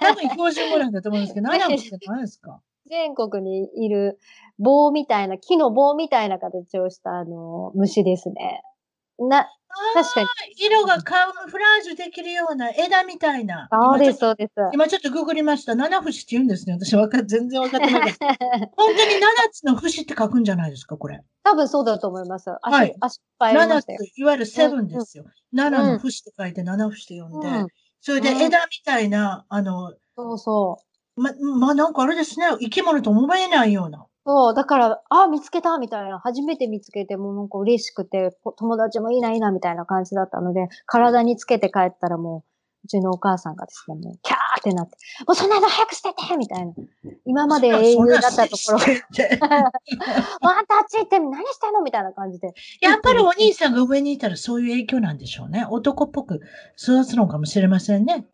[0.00, 4.18] 多分標準語なんだと思うんですけど、穴節って何ですか全国にいる
[4.58, 8.62] 棒みたいな、木の棒みたいな形をしたあの、虫ですね。
[9.18, 9.48] な、
[9.94, 10.28] 確かに。
[10.56, 13.68] 色がカムフラージュできるような枝みたいな。
[13.70, 14.52] そうです、そうです。
[14.72, 15.74] 今ちょっとググりました。
[15.74, 16.74] 七節って言うんですね。
[16.74, 18.26] 私わか全然わかってなかった。
[18.76, 21.22] 本当に七つの節って書くんじゃないですか、これ。
[21.44, 22.50] 多分そうだと思います。
[22.62, 22.94] はい。
[23.00, 25.24] 足、七つ、いわゆるセブンですよ。
[25.52, 27.66] 七、うん、の節って書いて七節って読んで、うん、
[28.00, 30.87] それで枝みたいな、あの、そうそう。
[31.18, 34.06] ま、まあ、なんかあれですね、生き物と思えないような。
[34.26, 42.48] そう、だから、あ、見つけたみたいな、初めて見つけて、もうなんか嬉しくて、友達もいいな、いいな、みたいな感じだったので、体につけて帰ったらもう、
[42.84, 46.72] うちのお母さんがですね、もう、キャーってなって、もうそんなの早く捨ててみたいな。
[47.24, 48.78] 今まで英雄だったところ。
[48.78, 52.52] もうあんたあっち行って 何してんのみたいな感じで。
[52.80, 55.66] やっぱりお兄さんが上にいたらそういう影響なんでしょうね。
[55.70, 56.40] 男っぽく
[56.76, 58.26] 育つのかもしれませんね。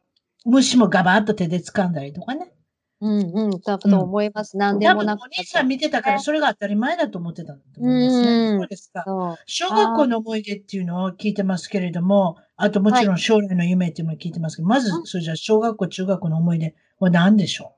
[0.44, 2.53] 虫もガバッと手で掴んだりとかね。
[3.00, 4.56] うんうん、だと思います。
[4.56, 8.58] 何でもなくお兄さん見てたから、それが当たり前だと思ってたと思いますね。
[8.58, 9.04] そうですか。
[9.46, 17.74] 小学校の思い出っていうのを聞いてますけれども、あともちろん将来の夢っていうのを聞いてますけど、まず、それじゃ小学校、中学校の思い出は何でしょ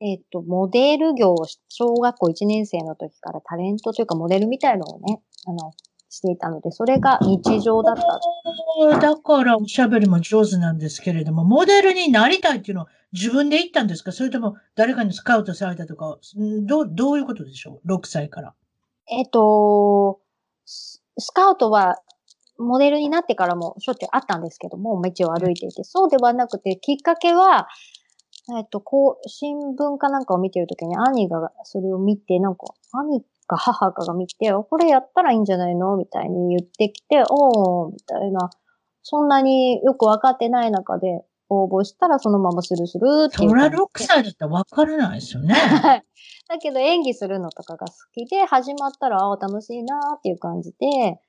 [0.00, 0.04] う？
[0.06, 5.72] えっ、と、モデル業を小学校1年生の時からタレントというかモデルみたいのをね、あの、
[6.14, 8.02] していたので、それが日常だった。
[9.00, 14.12] だからおしゃべりも上手なんですけれども、モデルになりたいっていうのは自分で言ったんですか？
[14.12, 16.18] それとも誰かにスカウトされたとか、
[16.62, 18.54] どう、どういうことでしょう ?6 歳から。
[19.10, 20.20] えっ、と、
[20.64, 21.98] スカウトは
[22.58, 27.68] モデルになってからもしょっちゅうあったんですけども、道を歩いていて、そうではなくて、きっかけは、
[28.56, 35.96] えっと、こう、新聞かなんかを見てるときに兄がそれを見て、なんか、兄か母かが見て、これやったらいいんじゃないの？
[35.96, 38.50] みたいに言ってきて、おー、みたいな、
[39.02, 43.50] そんなによくわかってない中で応募したらそのままスルスルっていう。
[43.50, 45.54] そりゃ6歳だったらわからないですよね。
[46.48, 51.20] だけど演技するのとかが好きで、始まったら、ああ、楽しいなっていう感じで、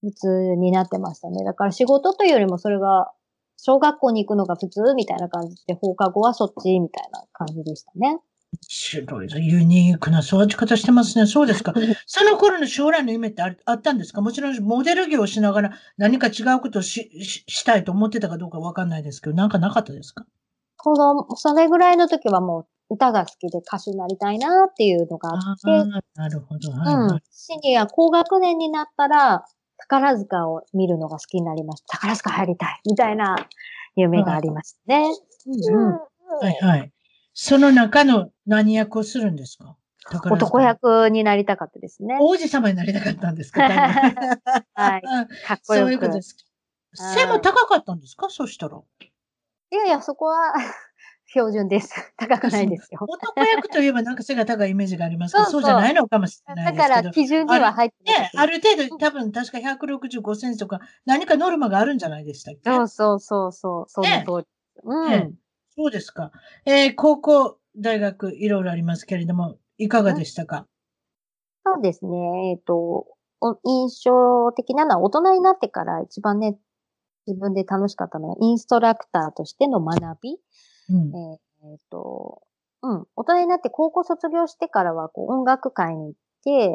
[0.00, 1.44] 普通になってましたね。
[1.44, 3.12] だから仕事というよりもそれが、
[3.56, 8.20] 小学校に行くのが普通みたいな感じで、放課後はそっちみたいな感じでしたね。
[8.68, 11.26] 白い、ユニークな育ち方してますね。
[11.26, 11.74] そうですか。
[12.06, 14.20] その頃の将来の夢ってああったんですか？
[14.20, 20.26] もちろんモデル業をしながら何か違うことをしししたいと思ってたかどうかわかんないですけど、なんかなかったですか？
[20.76, 25.88] 子供、それぐらいの時はもう歌が好きで歌手になりたいなっていうのがあって。
[26.14, 26.70] なるほど。
[26.72, 27.20] はい、はい、うん。
[27.30, 29.44] シニア高学年になったら、
[29.78, 31.96] 宝塚を見るのが好きになりました。
[31.98, 33.36] 宝塚入りたいみたいな
[33.96, 35.08] 夢がありましたね。
[35.46, 35.92] うん、うん。
[35.92, 36.92] はいはい。
[37.34, 39.76] その中の何役をするんですか？
[40.30, 42.18] 男役になりたかったですね。
[42.20, 43.62] 王子様になりたかったんですか？
[44.74, 45.02] はい。
[45.02, 45.86] かっこよく。
[45.86, 46.36] そういうことです
[46.94, 48.28] 背も高かったんですか？
[48.28, 48.78] そしたら。
[49.70, 50.52] いやいや、そこは
[51.26, 51.94] 標準です。
[52.18, 52.98] 高くないですよ。
[53.08, 57.02] 男役といえばなんか背が高いイメージがありますけど、そうじゃないのかもしれないですけど。
[57.02, 62.60] だから基準には入ってね、ある程度多分確か165センチとか何かノルマがあるんじゃないでしたっけ？
[62.70, 64.08] そうそうそうそう、その
[64.42, 64.46] 通り。
[64.84, 65.34] うん。
[65.74, 66.32] そうですか。
[66.66, 70.66] えー、高校、大学、いろいろありますけれども、いかがでしたか、
[71.64, 72.50] そうですね。
[72.50, 73.06] えっ、ー、と、
[73.64, 76.58] 印象的なのは大人になってから一番ね、
[77.26, 80.36] 自分で楽しかったのはインストラクターとしての学び。
[80.90, 82.42] うん、えっ、ー、と、
[82.82, 83.06] うん。
[83.14, 86.20] 大人になって高校卒業してからはこう音楽会に行っ、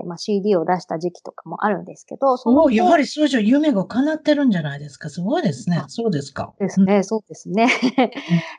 [0.06, 2.72] まあ、CD を出した時期とかもあるんですけど、その。
[2.72, 5.10] やはりそうじゃ夢が叶ってるんじゃないですか？
[5.10, 5.84] すごいですね。
[5.88, 6.54] そうですか。
[6.60, 7.68] ですね、そうですね。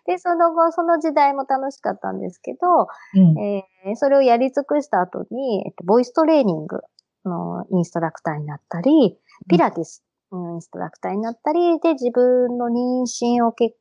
[0.07, 6.81] で、その後、その時代も楽しかったんですけど、うん、えー、それをやり尽くした後に、えっと、ボイストレーニング
[7.25, 9.18] のインストラクターになったり、
[9.49, 13.75] ピラティスのインストラクターになったり、で、自分の妊娠をけ、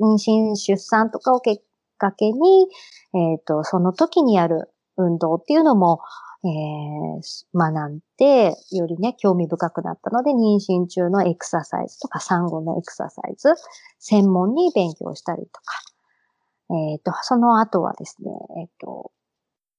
[0.00, 1.62] 妊娠、出産とかをきっ
[1.98, 2.68] かけに、
[3.14, 6.00] えっ、ー、と、その時にやる運動っていうのも、
[6.44, 7.20] えー、
[7.54, 13.54] 学んで、よりね、興味深くなったので、妊娠中のエクササイズとか産後のエクササイズ、
[14.00, 15.62] 専門に勉強したりとか、
[16.70, 19.12] えっ、ー、と、その後はですね、えっ、ー、と、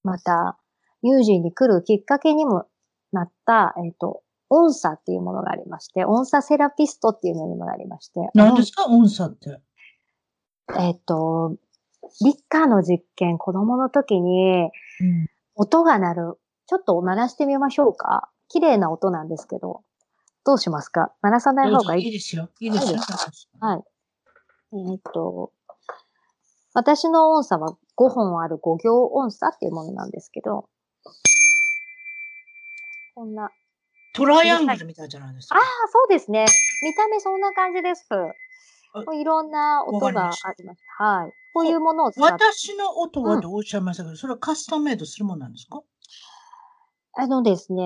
[0.04, 0.58] また、
[1.02, 2.66] 友人に来るきっかけにも
[3.12, 8.30] なった、えっ、ー、と、音差っていうものがありまして、音差セラピストっていうのにもなりまして。
[8.36, 8.86] 何ですか？
[8.86, 9.60] 音差って。
[10.80, 11.58] えっ、と、
[12.24, 14.70] 理科の実験、子供の時に、
[15.56, 18.30] 音が鳴るちょっと鳴らしてみましょうか。
[18.50, 19.82] 綺麗な音なんですけど。
[20.46, 21.14] どうしますか？
[21.22, 22.06] 鳴らさない方がいい？
[22.06, 22.50] いいですよ。
[22.60, 23.00] いいですよ。
[23.62, 23.84] はい。
[24.74, 25.54] えー、っと、
[26.74, 30.68] 私の音差は5本ある5行音差っていうものなんですけど、
[33.16, 33.52] こんな。
[34.16, 35.56] トライアングルみたいじゃないですか？
[35.56, 36.46] ああ、そうですね。
[36.84, 38.04] 見た目そんな感じです。
[39.14, 40.82] いろんな音があります。
[40.98, 41.32] はい。
[41.54, 42.34] こういうものを使って。
[42.34, 45.82] 私の音はどうおっしゃいましたけど、うん、それはカスタムメイドするものなんですか？
[47.16, 47.84] あのですね、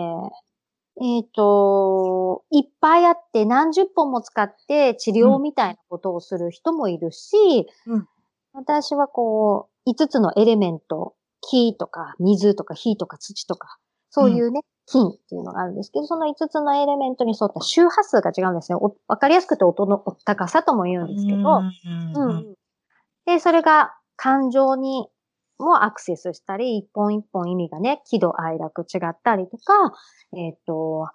[1.00, 8.08] えっ、ー、と、いっぱいあって何十本も使って治療みたいなことをする人もいるし、うん、
[8.54, 13.78] 私はこう、5つのエレメント、木とか水とか火とか土とか、
[14.10, 18.80] そういうね、金っていうのがあるんですけど、その5つのエレメントに沿った周波数が違うんですね。
[19.08, 21.62] わかりやすくて音の高さとも言うんですけど、
[22.16, 22.56] うん、
[23.26, 25.08] で、それが感情に
[25.60, 29.74] もアクセスしたり、一本一本意味がね、喜怒哀楽違ったりとか、
[30.36, 31.08] えっ、ー、と、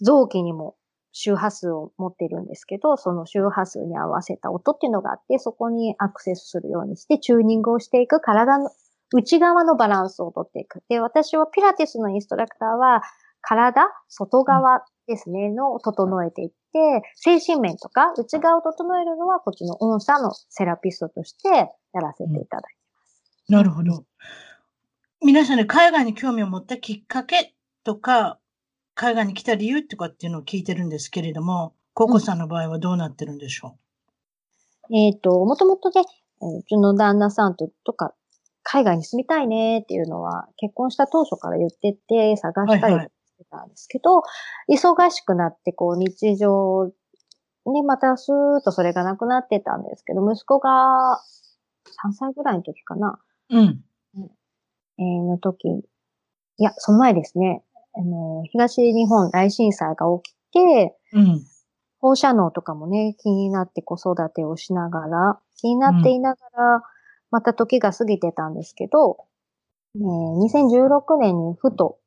[0.00, 0.76] 臓器にも
[1.12, 8.70] 周波数を持っているんですけど、その周波数に合わせた音っていうのがあって、そこにアクセスするようにしてチューニングをしていく体の
[9.14, 10.82] 内側のバランスをとっていく。
[10.88, 13.02] で、私はピラティスのインストラクターは、
[13.40, 22.75] 体、外側ですね、のを整えていって、精神面とか内側を整えるのは、こっちの音差のセラピストとしてやらせていただいて
[23.48, 24.04] なるほど。
[25.24, 28.38] 皆さんね、海外に興味を持ったきっかけとか、
[28.94, 33.76] 海外に来た理由とかっていうのを聞いてるんですけれども、ココさんの場合はどうなってるんでしょ
[34.90, 36.02] う、ん、えっ、ー、と、もともとね、
[36.40, 38.14] うちの旦那さんととか、
[38.62, 43.00] 海外に住みたいねっていうのは、結婚した当初から言ってて、探したりし
[43.38, 44.22] てたんですけど、は
[44.68, 46.90] いはい、忙しくなって、こう、日常
[47.72, 51.20] ね、またスーッとそれがなくなってたんですけど、息子が
[52.04, 53.18] 3歳ぐらいの時かな。
[53.50, 53.80] うん。
[54.98, 57.62] えー、の時、いや、その前ですね、
[57.94, 61.46] あの、東日本大震災が起きて、うん。
[61.98, 66.82] 放射能とかもね、気になって子育てをしながら、気になっていながら、
[67.30, 69.24] また時が過ぎてたんですけど、
[69.94, 71.98] えー、2016年にふと、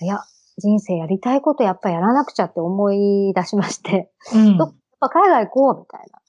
[0.00, 0.20] いや、
[0.58, 6.20] 人生やりたいことやっぱやらなくちゃって思い出しまして、うん、やっぱ海外行こうみたいな。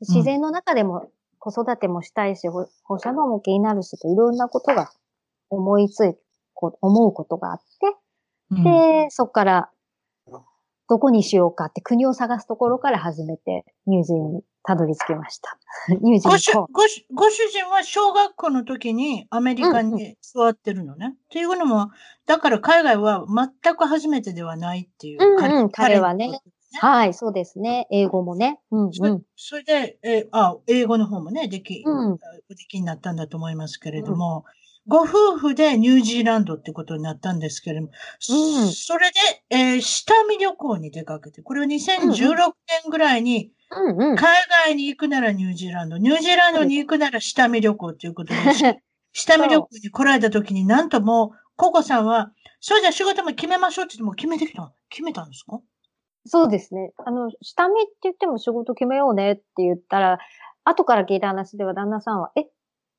[0.00, 1.10] 自然の中でも
[1.50, 4.90] 子育てもしたいし、放射能も気になるしいろんなことが
[5.48, 6.14] 思いつい、
[6.54, 7.64] 思うことがあって、
[8.50, 9.70] うん、で、そこから
[10.88, 15.56] どこにしようかって国を探すところから始めて、ニュージーにたどり着きました。
[16.00, 16.66] ニュージーご主ご
[17.14, 20.98] ご主人は小学校の時にアメリカに座ってるのね。
[20.98, 21.90] うんうん、っていうのも、
[22.26, 25.18] だから海外は全く初めてではないっていう。
[25.20, 26.40] うんうん、彼はね。
[26.74, 27.86] はい、そうですね。
[27.90, 28.60] 英語もね。
[28.70, 32.22] うん、うん、それで、えあ、英語の方もね、でき、うん、で
[32.68, 34.44] きになったんだと思いますけれども、
[34.88, 37.92] ご夫婦でニュージーランドってことになったんですけれども、
[38.30, 39.14] うん、それで、
[39.50, 44.16] えー、下見旅行に出かけて、これは2016年ぐらいに、海
[44.64, 48.38] 外に行くならニュージーランド、ニュージーランドに行くなら下見旅行ということで、
[49.12, 55.60] 下見旅行に来られた時になんともう、ココさんは、そうじゃ仕事も決めましょうって言っても決めてきた決めたんですか？
[56.26, 56.92] そうですね。
[57.04, 60.18] あの、下見って言っても仕事決めようねって言ったら、
[60.64, 62.46] 後から聞いた話では旦那さんは、え、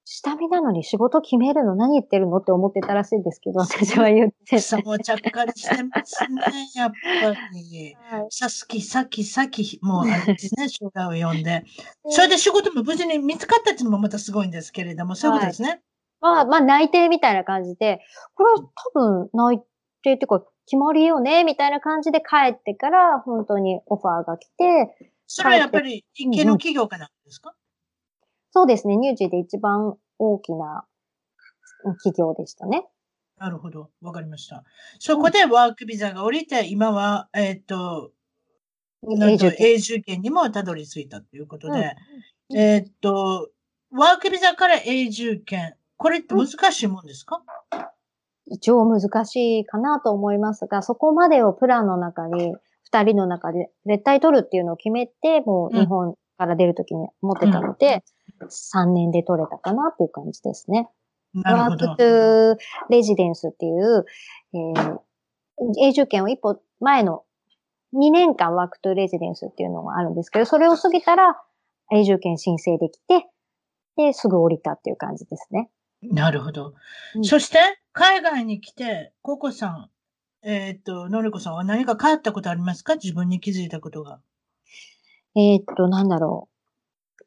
[0.09, 2.37] 下見なのに仕事決めるの何言ってるの？
[2.37, 4.59] って思ってたらしいんですけど、私は言って。
[4.59, 6.41] さもちゃっかりしてますね、
[6.75, 7.97] やっぱり。
[8.09, 11.65] はい、さっき、さっき、さっき、もうあれですね、 将来を呼んで。
[12.07, 15.69] それで仕事も無事に見つかったっていうのもまたすごいんですけれども、そういうことですね。
[15.69, 15.79] はい、
[16.21, 17.99] まあ、まあ、内定みたいな感じで、
[18.35, 19.61] これは多分内
[20.03, 25.11] 定っていうか、決まりよね、みたいな感じで帰ってから、本当にオファーが来て。
[25.25, 27.55] それはやっぱり、日系の企業かなんですか、うん
[28.57, 28.97] そうですね。
[28.97, 30.85] ニュージーで一番大きな
[32.03, 32.87] 企業でしたね。
[33.37, 33.91] なるほど。
[34.01, 34.63] わかりました。
[34.97, 38.11] そこでワークビザが降りて、今は、えっ、ー、と、
[39.03, 41.95] なんと永住権にもたどり着いたということで、
[42.49, 43.51] うん、えっ、ー、と、
[43.91, 47.79] ワークビザから永住権、これって難しいもんですか、うん、
[48.49, 58.03] 一応難しいかなと思いますが、そこまでをプランの中に、二人の中で絶対取るっていうのを決めて、もう日本から出るときに持ってたので、
[58.49, 60.87] 3年で取れたかなっていう感じですね。
[61.43, 62.57] ワークトゥー
[62.89, 64.05] レジデンスっていう、
[64.53, 64.99] えー、
[65.81, 67.23] 永住権を一歩前の
[67.93, 71.41] 2年間ワークトゥーレジデンスっていうのがあるんですけど、それを過ぎたら
[71.91, 73.27] 永住権申請できて、
[73.97, 75.69] で、すぐ降りたっていう感じですね。
[76.01, 76.73] なるほど。
[77.15, 77.59] うん、そして、
[77.91, 79.89] 海外に来て、ココさん、
[80.43, 82.95] えっ、と、のりこさんは何か変わったことありますか？
[82.95, 84.19] 自分に気づいたことが。
[85.35, 86.49] えっと、なんだろ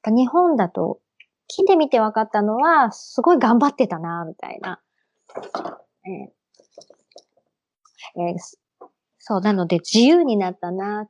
[0.07, 0.11] う。
[0.11, 1.01] 日本だと、
[1.49, 4.81] 木で見て分かったのは、すごい頑張ってたな、みたいな。
[6.07, 6.41] えー
[8.17, 8.87] えー、
[9.19, 11.09] そう、なので自由になったな、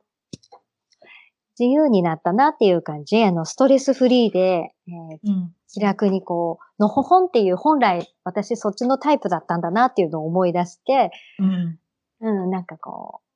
[1.58, 11.78] 自由になったなっていう感じ、あの、ストレスフリーで、えー、うん、気楽にこう、のほほんっていう本来私そっちのタイプだったんだなっていうのを思い出して、うん、
[12.20, 13.30] うん、なんかこう、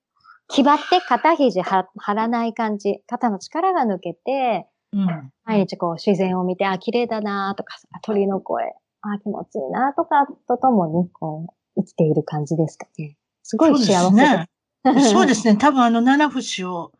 [0.48, 8.64] 気張って肩肘張らない感じ、肩の力が抜けて、うん、毎日こう自然を見て、あ、綺麗だなとか、鳥の声、
[9.00, 13.16] あ、気持ちいいなとかとともに、こう、生きている感じですかね。
[13.42, 14.48] すごい幸せそうですね。
[15.12, 15.56] そうですね。
[15.56, 16.92] 多分あの七節を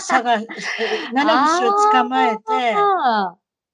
[0.00, 0.40] 探、
[1.12, 2.42] 七節を捕まえて、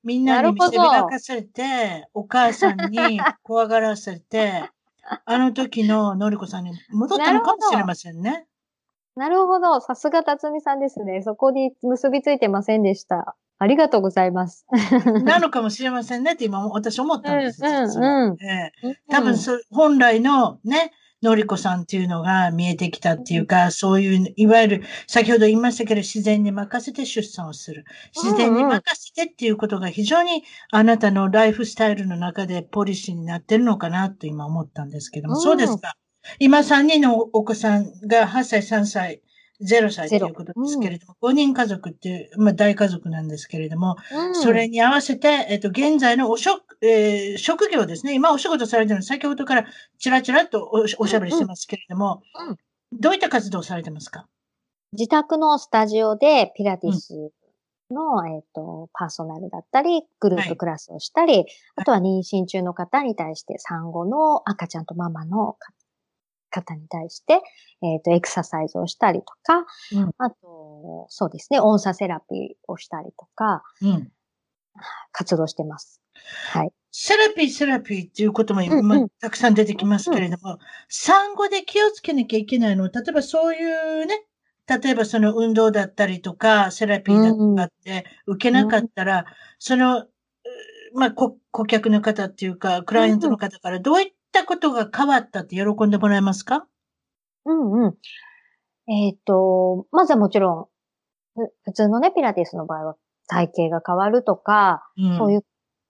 [0.04, 4.70] みんなに見せびらかされて、お母さんに 怖がらせて、
[5.24, 8.46] あの時ののりこさんに戻ったのかもしれませんね。
[9.16, 9.80] なるほど。
[9.80, 11.22] さすが辰巳さんですね。
[11.22, 13.36] そこに結びついてませんでした。
[13.58, 14.66] ありがとうございます。
[15.24, 17.64] なのかもしれませんねって今私思ったんです。
[17.64, 20.92] うんうんうんえー、多分そ、本来のね、
[21.24, 27.84] のりこさんっていうのが見えてきたっていうか、そういう、いわゆる、先ほど言いましたけど、自然に任せて出産をする。
[28.14, 35.94] 自然に任せてっていうことが非常にあなたのライフスタイルの中でポリシーになってるのかなと今思ったんですけども、そうですか？
[36.38, 39.20] 今3人のお子さんが8歳、3歳
[39.62, 48.14] 0歳ということですけれども、うん、5人家族っていう、まあ大家族なんですけれども、うん、それに合わせて、えっと、現在のお職、えー、職業ですね。
[48.14, 49.66] 今お仕事されてるの先ほどから
[49.98, 52.56] ちらちらっとおおしゃべりしてますけれども、うん、
[52.92, 54.26] どういった活動をされてますか？
[54.92, 57.32] 自宅のスタジオでピラティス
[57.90, 61.46] の、えっ、と、パーソナルだったり、グループクラスをしたり、はい、
[61.76, 65.56] あとは妊娠中の方に対して産後の赤ちゃんとママの
[66.54, 67.40] 方に対して、
[67.82, 74.08] えっ、ー、と、エクササイズをしたりとか、うん、あと、そうですね、音差セラピーをしたりとか、うん、
[75.12, 76.00] 活動してます。
[76.52, 76.72] はい。
[76.92, 84.24] セラピー、セラピーっていうことも今、うんうん、たくさん出てきますけれども、うん、産後で気をつけなきゃいけないのは、例えばそういうね、
[84.66, 89.24] 例えばその運動だったりとか、セラピーだとかって受けなかったら、うん、
[89.58, 90.06] その、
[90.94, 96.66] まあ、顧客の方っていうか、クライアントの方からどういったことが変わったって喜んでもらえますか？
[97.46, 97.94] うんうん。
[98.92, 100.70] えっ、ー、と、まずはもちろ
[101.36, 102.96] ん、普通のね、ピラティスの場合は
[103.28, 105.44] 体型が変わるとか、うん、そういう、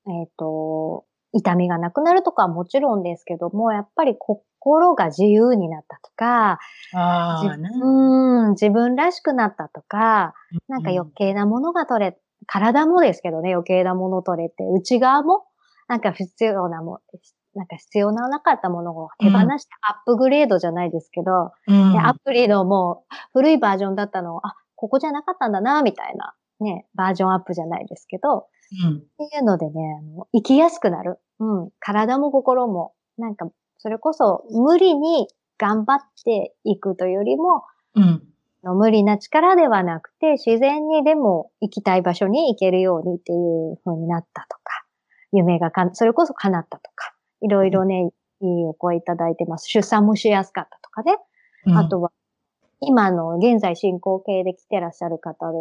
[0.06, 6.60] えっ、ー、と、痛みがなくなるとかはもちろんですけども、やっぱり心が自由になったとか、
[6.94, 10.34] あね、うん自分らしくなったとか、
[10.68, 15.44] なんか余計なものが取れ、体もですけどね、余計なもの取れて、内側も
[15.88, 17.00] なんか必要なも、
[17.54, 28.46] なんか必要ななかったものを手放してアップグレードじゃないですけど、うん、アプリのもう古いバージョンだったのを、あ、ここじゃなかったんだな、みたいな、ね、バージョンアップじゃないですけど、
[28.84, 29.00] うん、っ
[29.30, 31.18] ていうのでね、あの生きやすくなる。
[31.40, 31.70] うん。
[31.80, 33.48] 体も心も、なんか、
[33.78, 35.28] それこそ無理に
[35.58, 38.22] 頑張っていくというよりも、うん、
[38.62, 44.84] 無理な力ではなくて、自然にでも行きたい場所に行けるようにっていう風になったとか、
[45.32, 47.13] 夢がか、それこそ叶ったとか、
[47.44, 49.68] いろいろね、いいお声いただいてます。
[49.68, 51.16] 出産もしやすかったとかね。
[51.66, 52.10] うん、あとは、
[52.80, 55.58] 今の現在進行形で来てらっしゃる方で、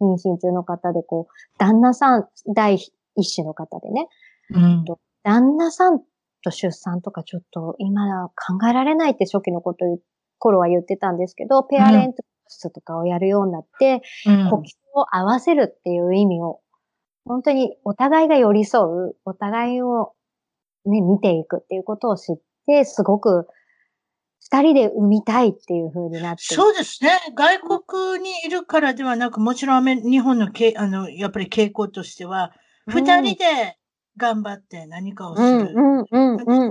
[0.00, 2.78] 妊娠中の方で、こう、旦那さん、第
[3.16, 4.08] 一子の方でね、
[4.50, 4.84] うん、
[5.22, 6.00] 旦那さん
[6.42, 9.84] と出産とかちょっと今考えられないって初期のこと
[10.38, 16.60] 頃は言ってたんですけど、ペアレント室とかをやるようになって、うん、呼吸を合わせるっていう意味を、
[17.24, 20.14] 本当にお互いが寄り添う、お互いを
[20.86, 23.46] ね、見ていくっていうことを知って、すごく、
[24.42, 26.42] 二人で産みたいっていう風になって。
[26.42, 27.10] そうですね。
[27.34, 27.60] 外
[28.18, 32.52] 国にいるからではなく、もちろん日本のけあの、やっぱり傾向としては、
[32.88, 33.76] 二人で
[34.16, 35.74] 頑張って何かをする。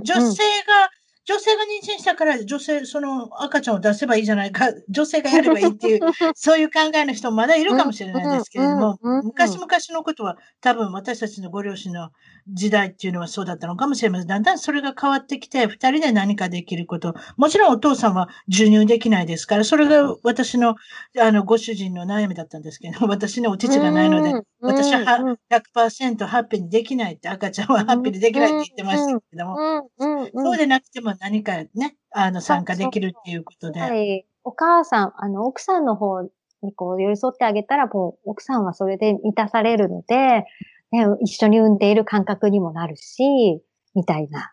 [0.02, 0.90] 女性が
[1.24, 6.00] 女性が妊娠したから女性、その赤ちゃんを出せばいいじゃないか、 女性がやればいいっていう、
[6.34, 12.10] そういう考えの人もまだいるかもしれないですけれども、昔々のことは多分私たちのご両親の
[12.48, 14.28] 時代っていうのはそうだったのかもしれません。
[14.28, 17.14] だんだんそれが変わってきて、二人で何かできること。
[17.36, 20.74] もちろんお父さんは授乳できないですから、それが私の、
[21.18, 29.90] あの、ご主人の悩みだったんですけど、 私のお乳がないので、私は100%ハッピーにできないって、赤ちゃんはハッピーにできないって言ってましたけれども、
[30.34, 33.80] そうでなくても何かね、あの、参加できるっていうことで。
[33.80, 34.26] はい。
[34.44, 36.22] お母さん、あの、奥さんの方
[36.62, 40.44] にこう寄り添ってあげたら、もう奥さんはそれで満たされるので、
[40.92, 43.62] ね、一緒に産んでいる感覚にもなるし、
[43.94, 44.52] みたいな。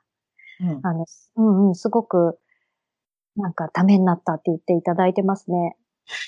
[0.60, 1.06] うん、あの、
[1.36, 2.38] うんうん、すごく、
[3.36, 5.76] なんかためになったって言っていただいてますね。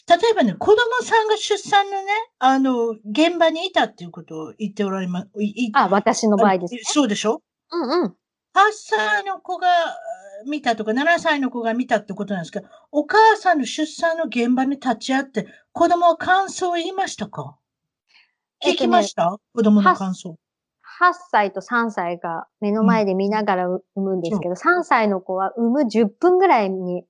[0.08, 5.30] 例えばね、子供さんが出産のね、あの、現場にいたっていうことを言っておられます。
[5.74, 6.82] あ、私の場合ですね。
[6.84, 7.42] そうでしょ？
[7.72, 8.08] うんうん。
[8.08, 8.14] 8
[8.74, 9.68] 歳の子が
[10.48, 17.58] 見たとか、7歳の子が見たってことなんですけど、お母さんの出産の現場に立ち会って、子供は感想を言いましたか？
[18.66, 20.38] 聞きました、ね、子供の感想。
[21.02, 24.54] 8歳と3歳が目の前で見ながら産むんですけど、う。
[24.54, 27.06] ん、3歳の子は産む10分ぐらいに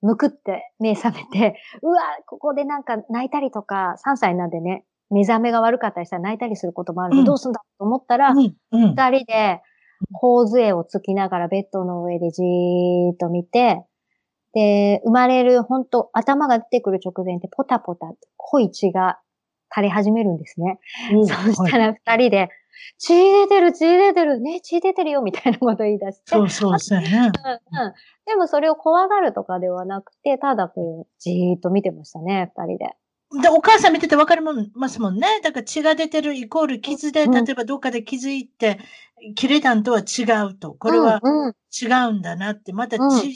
[0.00, 9.60] むくって目覚めて、うわ、ここでなんか泣いたりとか、3歳なんでね、目覚めが悪かったりしたら泣いたりすることもあるので、うん、どうすんだと思ったら、二、うん、人で
[10.12, 13.84] 頬杖をつきながらベッドの上でじーっと見て、
[14.54, 19.18] で、生まれる、本当頭が出てくる直前ってポタポタ濃い血が
[19.70, 20.78] 垂れ始めるんですね。
[21.12, 22.48] うん、そしたら二人で、
[22.98, 26.22] 血出てる、血出てる、ね、血出てるよ、みたいなこと言い出して。
[26.26, 27.30] そうそうですね。
[27.72, 27.92] うんうん。
[28.26, 32.94] でもそれを怖がるとかではなくて、ただこう、じーっと見てましたね、二人で。
[33.42, 35.40] で、お母さん見ててわかりますもんね。
[35.42, 38.78] だから血が出てるイコール傷で、例えばどっかで気づいて、
[39.34, 40.72] 切れたんとは違うと。
[40.72, 41.20] これは
[41.82, 43.32] 違うんだなって、また、うん、違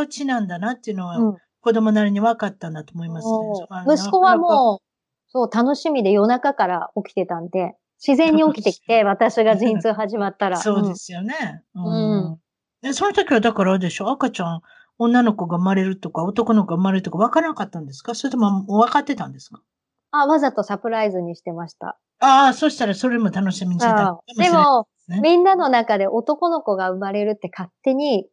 [0.00, 3.94] う血なんだなっていうのは、子供なりに分かったんだと思いますね。
[3.94, 4.78] 息子はもう、
[5.28, 7.74] そう、楽しみで夜中から起きてたんで、
[8.06, 10.56] 自然に起きてきて、私が陣痛始まったら。
[10.58, 11.62] そうですよね。
[11.74, 12.38] うん。
[12.82, 14.10] で、その時はだからでしょ？
[14.10, 14.60] 赤ちゃん、
[14.98, 18.14] 女の子が生まれるとか、男の子が生まれるとか分からなかったんですか？
[18.14, 19.60] それとも分かってたんですか？
[20.12, 21.98] あ、わざとサプライズにしてました。
[22.20, 28.28] ああ、そしたらそれも楽しみにしてたでも、ね、みんなの中で男の子が生まれるって勝手に、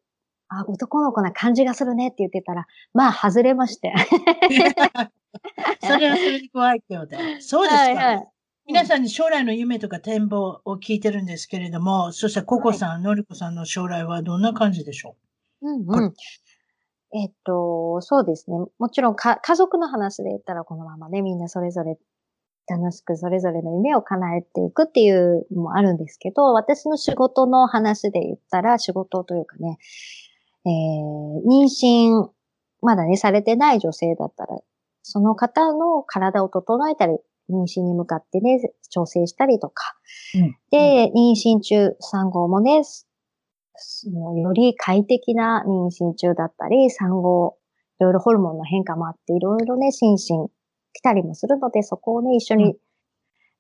[0.50, 3.94] あ、男の子な感じがするねって言ってたら、まあ、外れまして。
[5.82, 7.18] それはそれで怖いようで。
[7.40, 7.82] そうですか。
[7.82, 8.28] はいはい、
[8.68, 15.16] 皆さんに将来の夢とか展望を聞いてるんですけれども、そしたらココさん、はい、のりこさんの将来はどんな感じでしょ
[15.62, 15.70] う？
[15.70, 16.14] うんうん。
[17.14, 18.58] えっと、そうですね。
[18.78, 21.98] もちろんか、家族の話で言ったらこのままね、みんなそれぞれ
[22.68, 29.80] 楽しくそれぞれの夢を叶えていくっていうのもあるんですけど、私の仕事の話で言ったら、仕事というかね、
[30.66, 32.30] えー、妊娠、
[32.82, 34.60] まだね、されてない女性だったら、
[35.02, 37.18] その方の体を整えたり、
[37.50, 38.60] 妊娠に向かってね、
[38.92, 39.96] 調整したりとか。
[40.36, 42.84] うん、で、妊娠中、産後もね、
[44.06, 47.58] より快適な妊娠中だったり、産後、
[48.00, 50.50] いろいろホルモンの変化もあって、いろいろね、心身
[50.94, 52.76] 来たりもするので、そこをね、一緒に、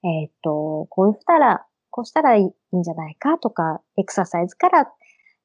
[0.03, 4.91] うん、えっ、と、こうしたら、こうしたらいいんじゃないかとか、エクササイズから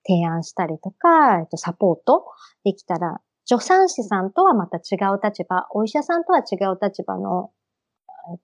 [0.06, 2.26] 提案したりとか、えっと、サポート
[2.64, 7.50] できたら、助産師さんとはまた違う立場、お医者さんとは違う立場の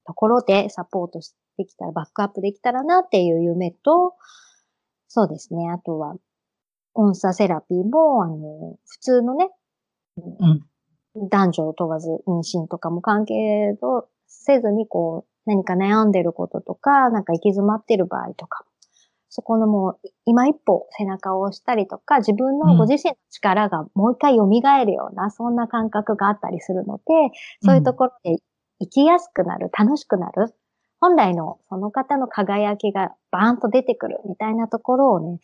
[0.07, 1.21] ところでサポート
[1.57, 4.15] できたら、バックアップできたらなっていう夢と、
[5.13, 5.69] そうですね。
[5.69, 6.15] あとは、
[6.95, 9.51] 音差セラピーも、あの、普通のね、
[10.17, 18.65] うん、男女を問わず妊娠とかも関係とせずに、こう、何か悩んでることとか、なんか行き詰まってる場合とか、
[19.29, 27.03] そこのもう、今一歩背中を押したりとか、自分のご自身の力がもう一回蘇るような、そんな感覚があったりするので、
[27.65, 28.37] そういうところで
[28.81, 30.55] 生きやすくなる、楽しくなる、
[31.01, 35.41] 本来のその方の輝きがバーンと出てくるみたいなところをね、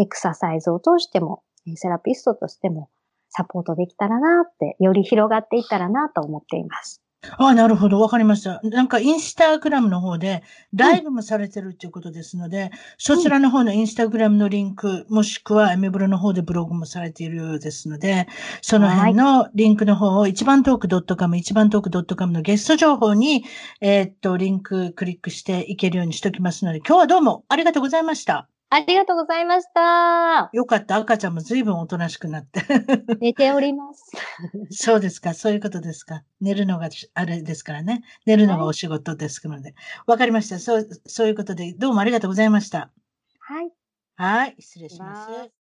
[0.00, 1.42] エクササイズを通しても、
[1.76, 2.88] セラピストとしても
[3.28, 7.03] サポートできたらなって、より広がっていったらなと思っています。
[7.38, 8.00] ああ、なるほど。
[8.00, 8.60] わかりました。
[8.62, 18.26] なんか、インスタグラムの方で、ライブもされてるっていうことですので、うん、そちらの方のインスタグラムのリンク、もしくはエメブロの方でブログもされているようですので、
[18.62, 23.44] その辺のリンクの方を、一番トーク .com、一番トーク .com のゲスト情報に、
[23.80, 28.53] えー、っと、リンククリックしていけるようにしておきますので、今日はどうもありがとうございました。
[28.70, 30.50] ありがとうございました。
[30.52, 30.96] よかった。
[30.96, 32.62] 赤ちゃんも随分おとなしくなって。
[33.20, 34.10] 寝ております。
[34.70, 35.34] そうですか。
[35.34, 36.22] そういうことですか。
[36.40, 38.02] 寝るのがあれですからね。
[38.26, 39.74] 寝るのがお仕事ですので。
[40.06, 40.58] わ、はい、かりました。
[40.58, 42.90] そう、そういうことで、どうもありがとうございました。
[43.38, 43.70] はい。
[44.16, 44.56] はい。
[44.58, 45.63] 失礼します。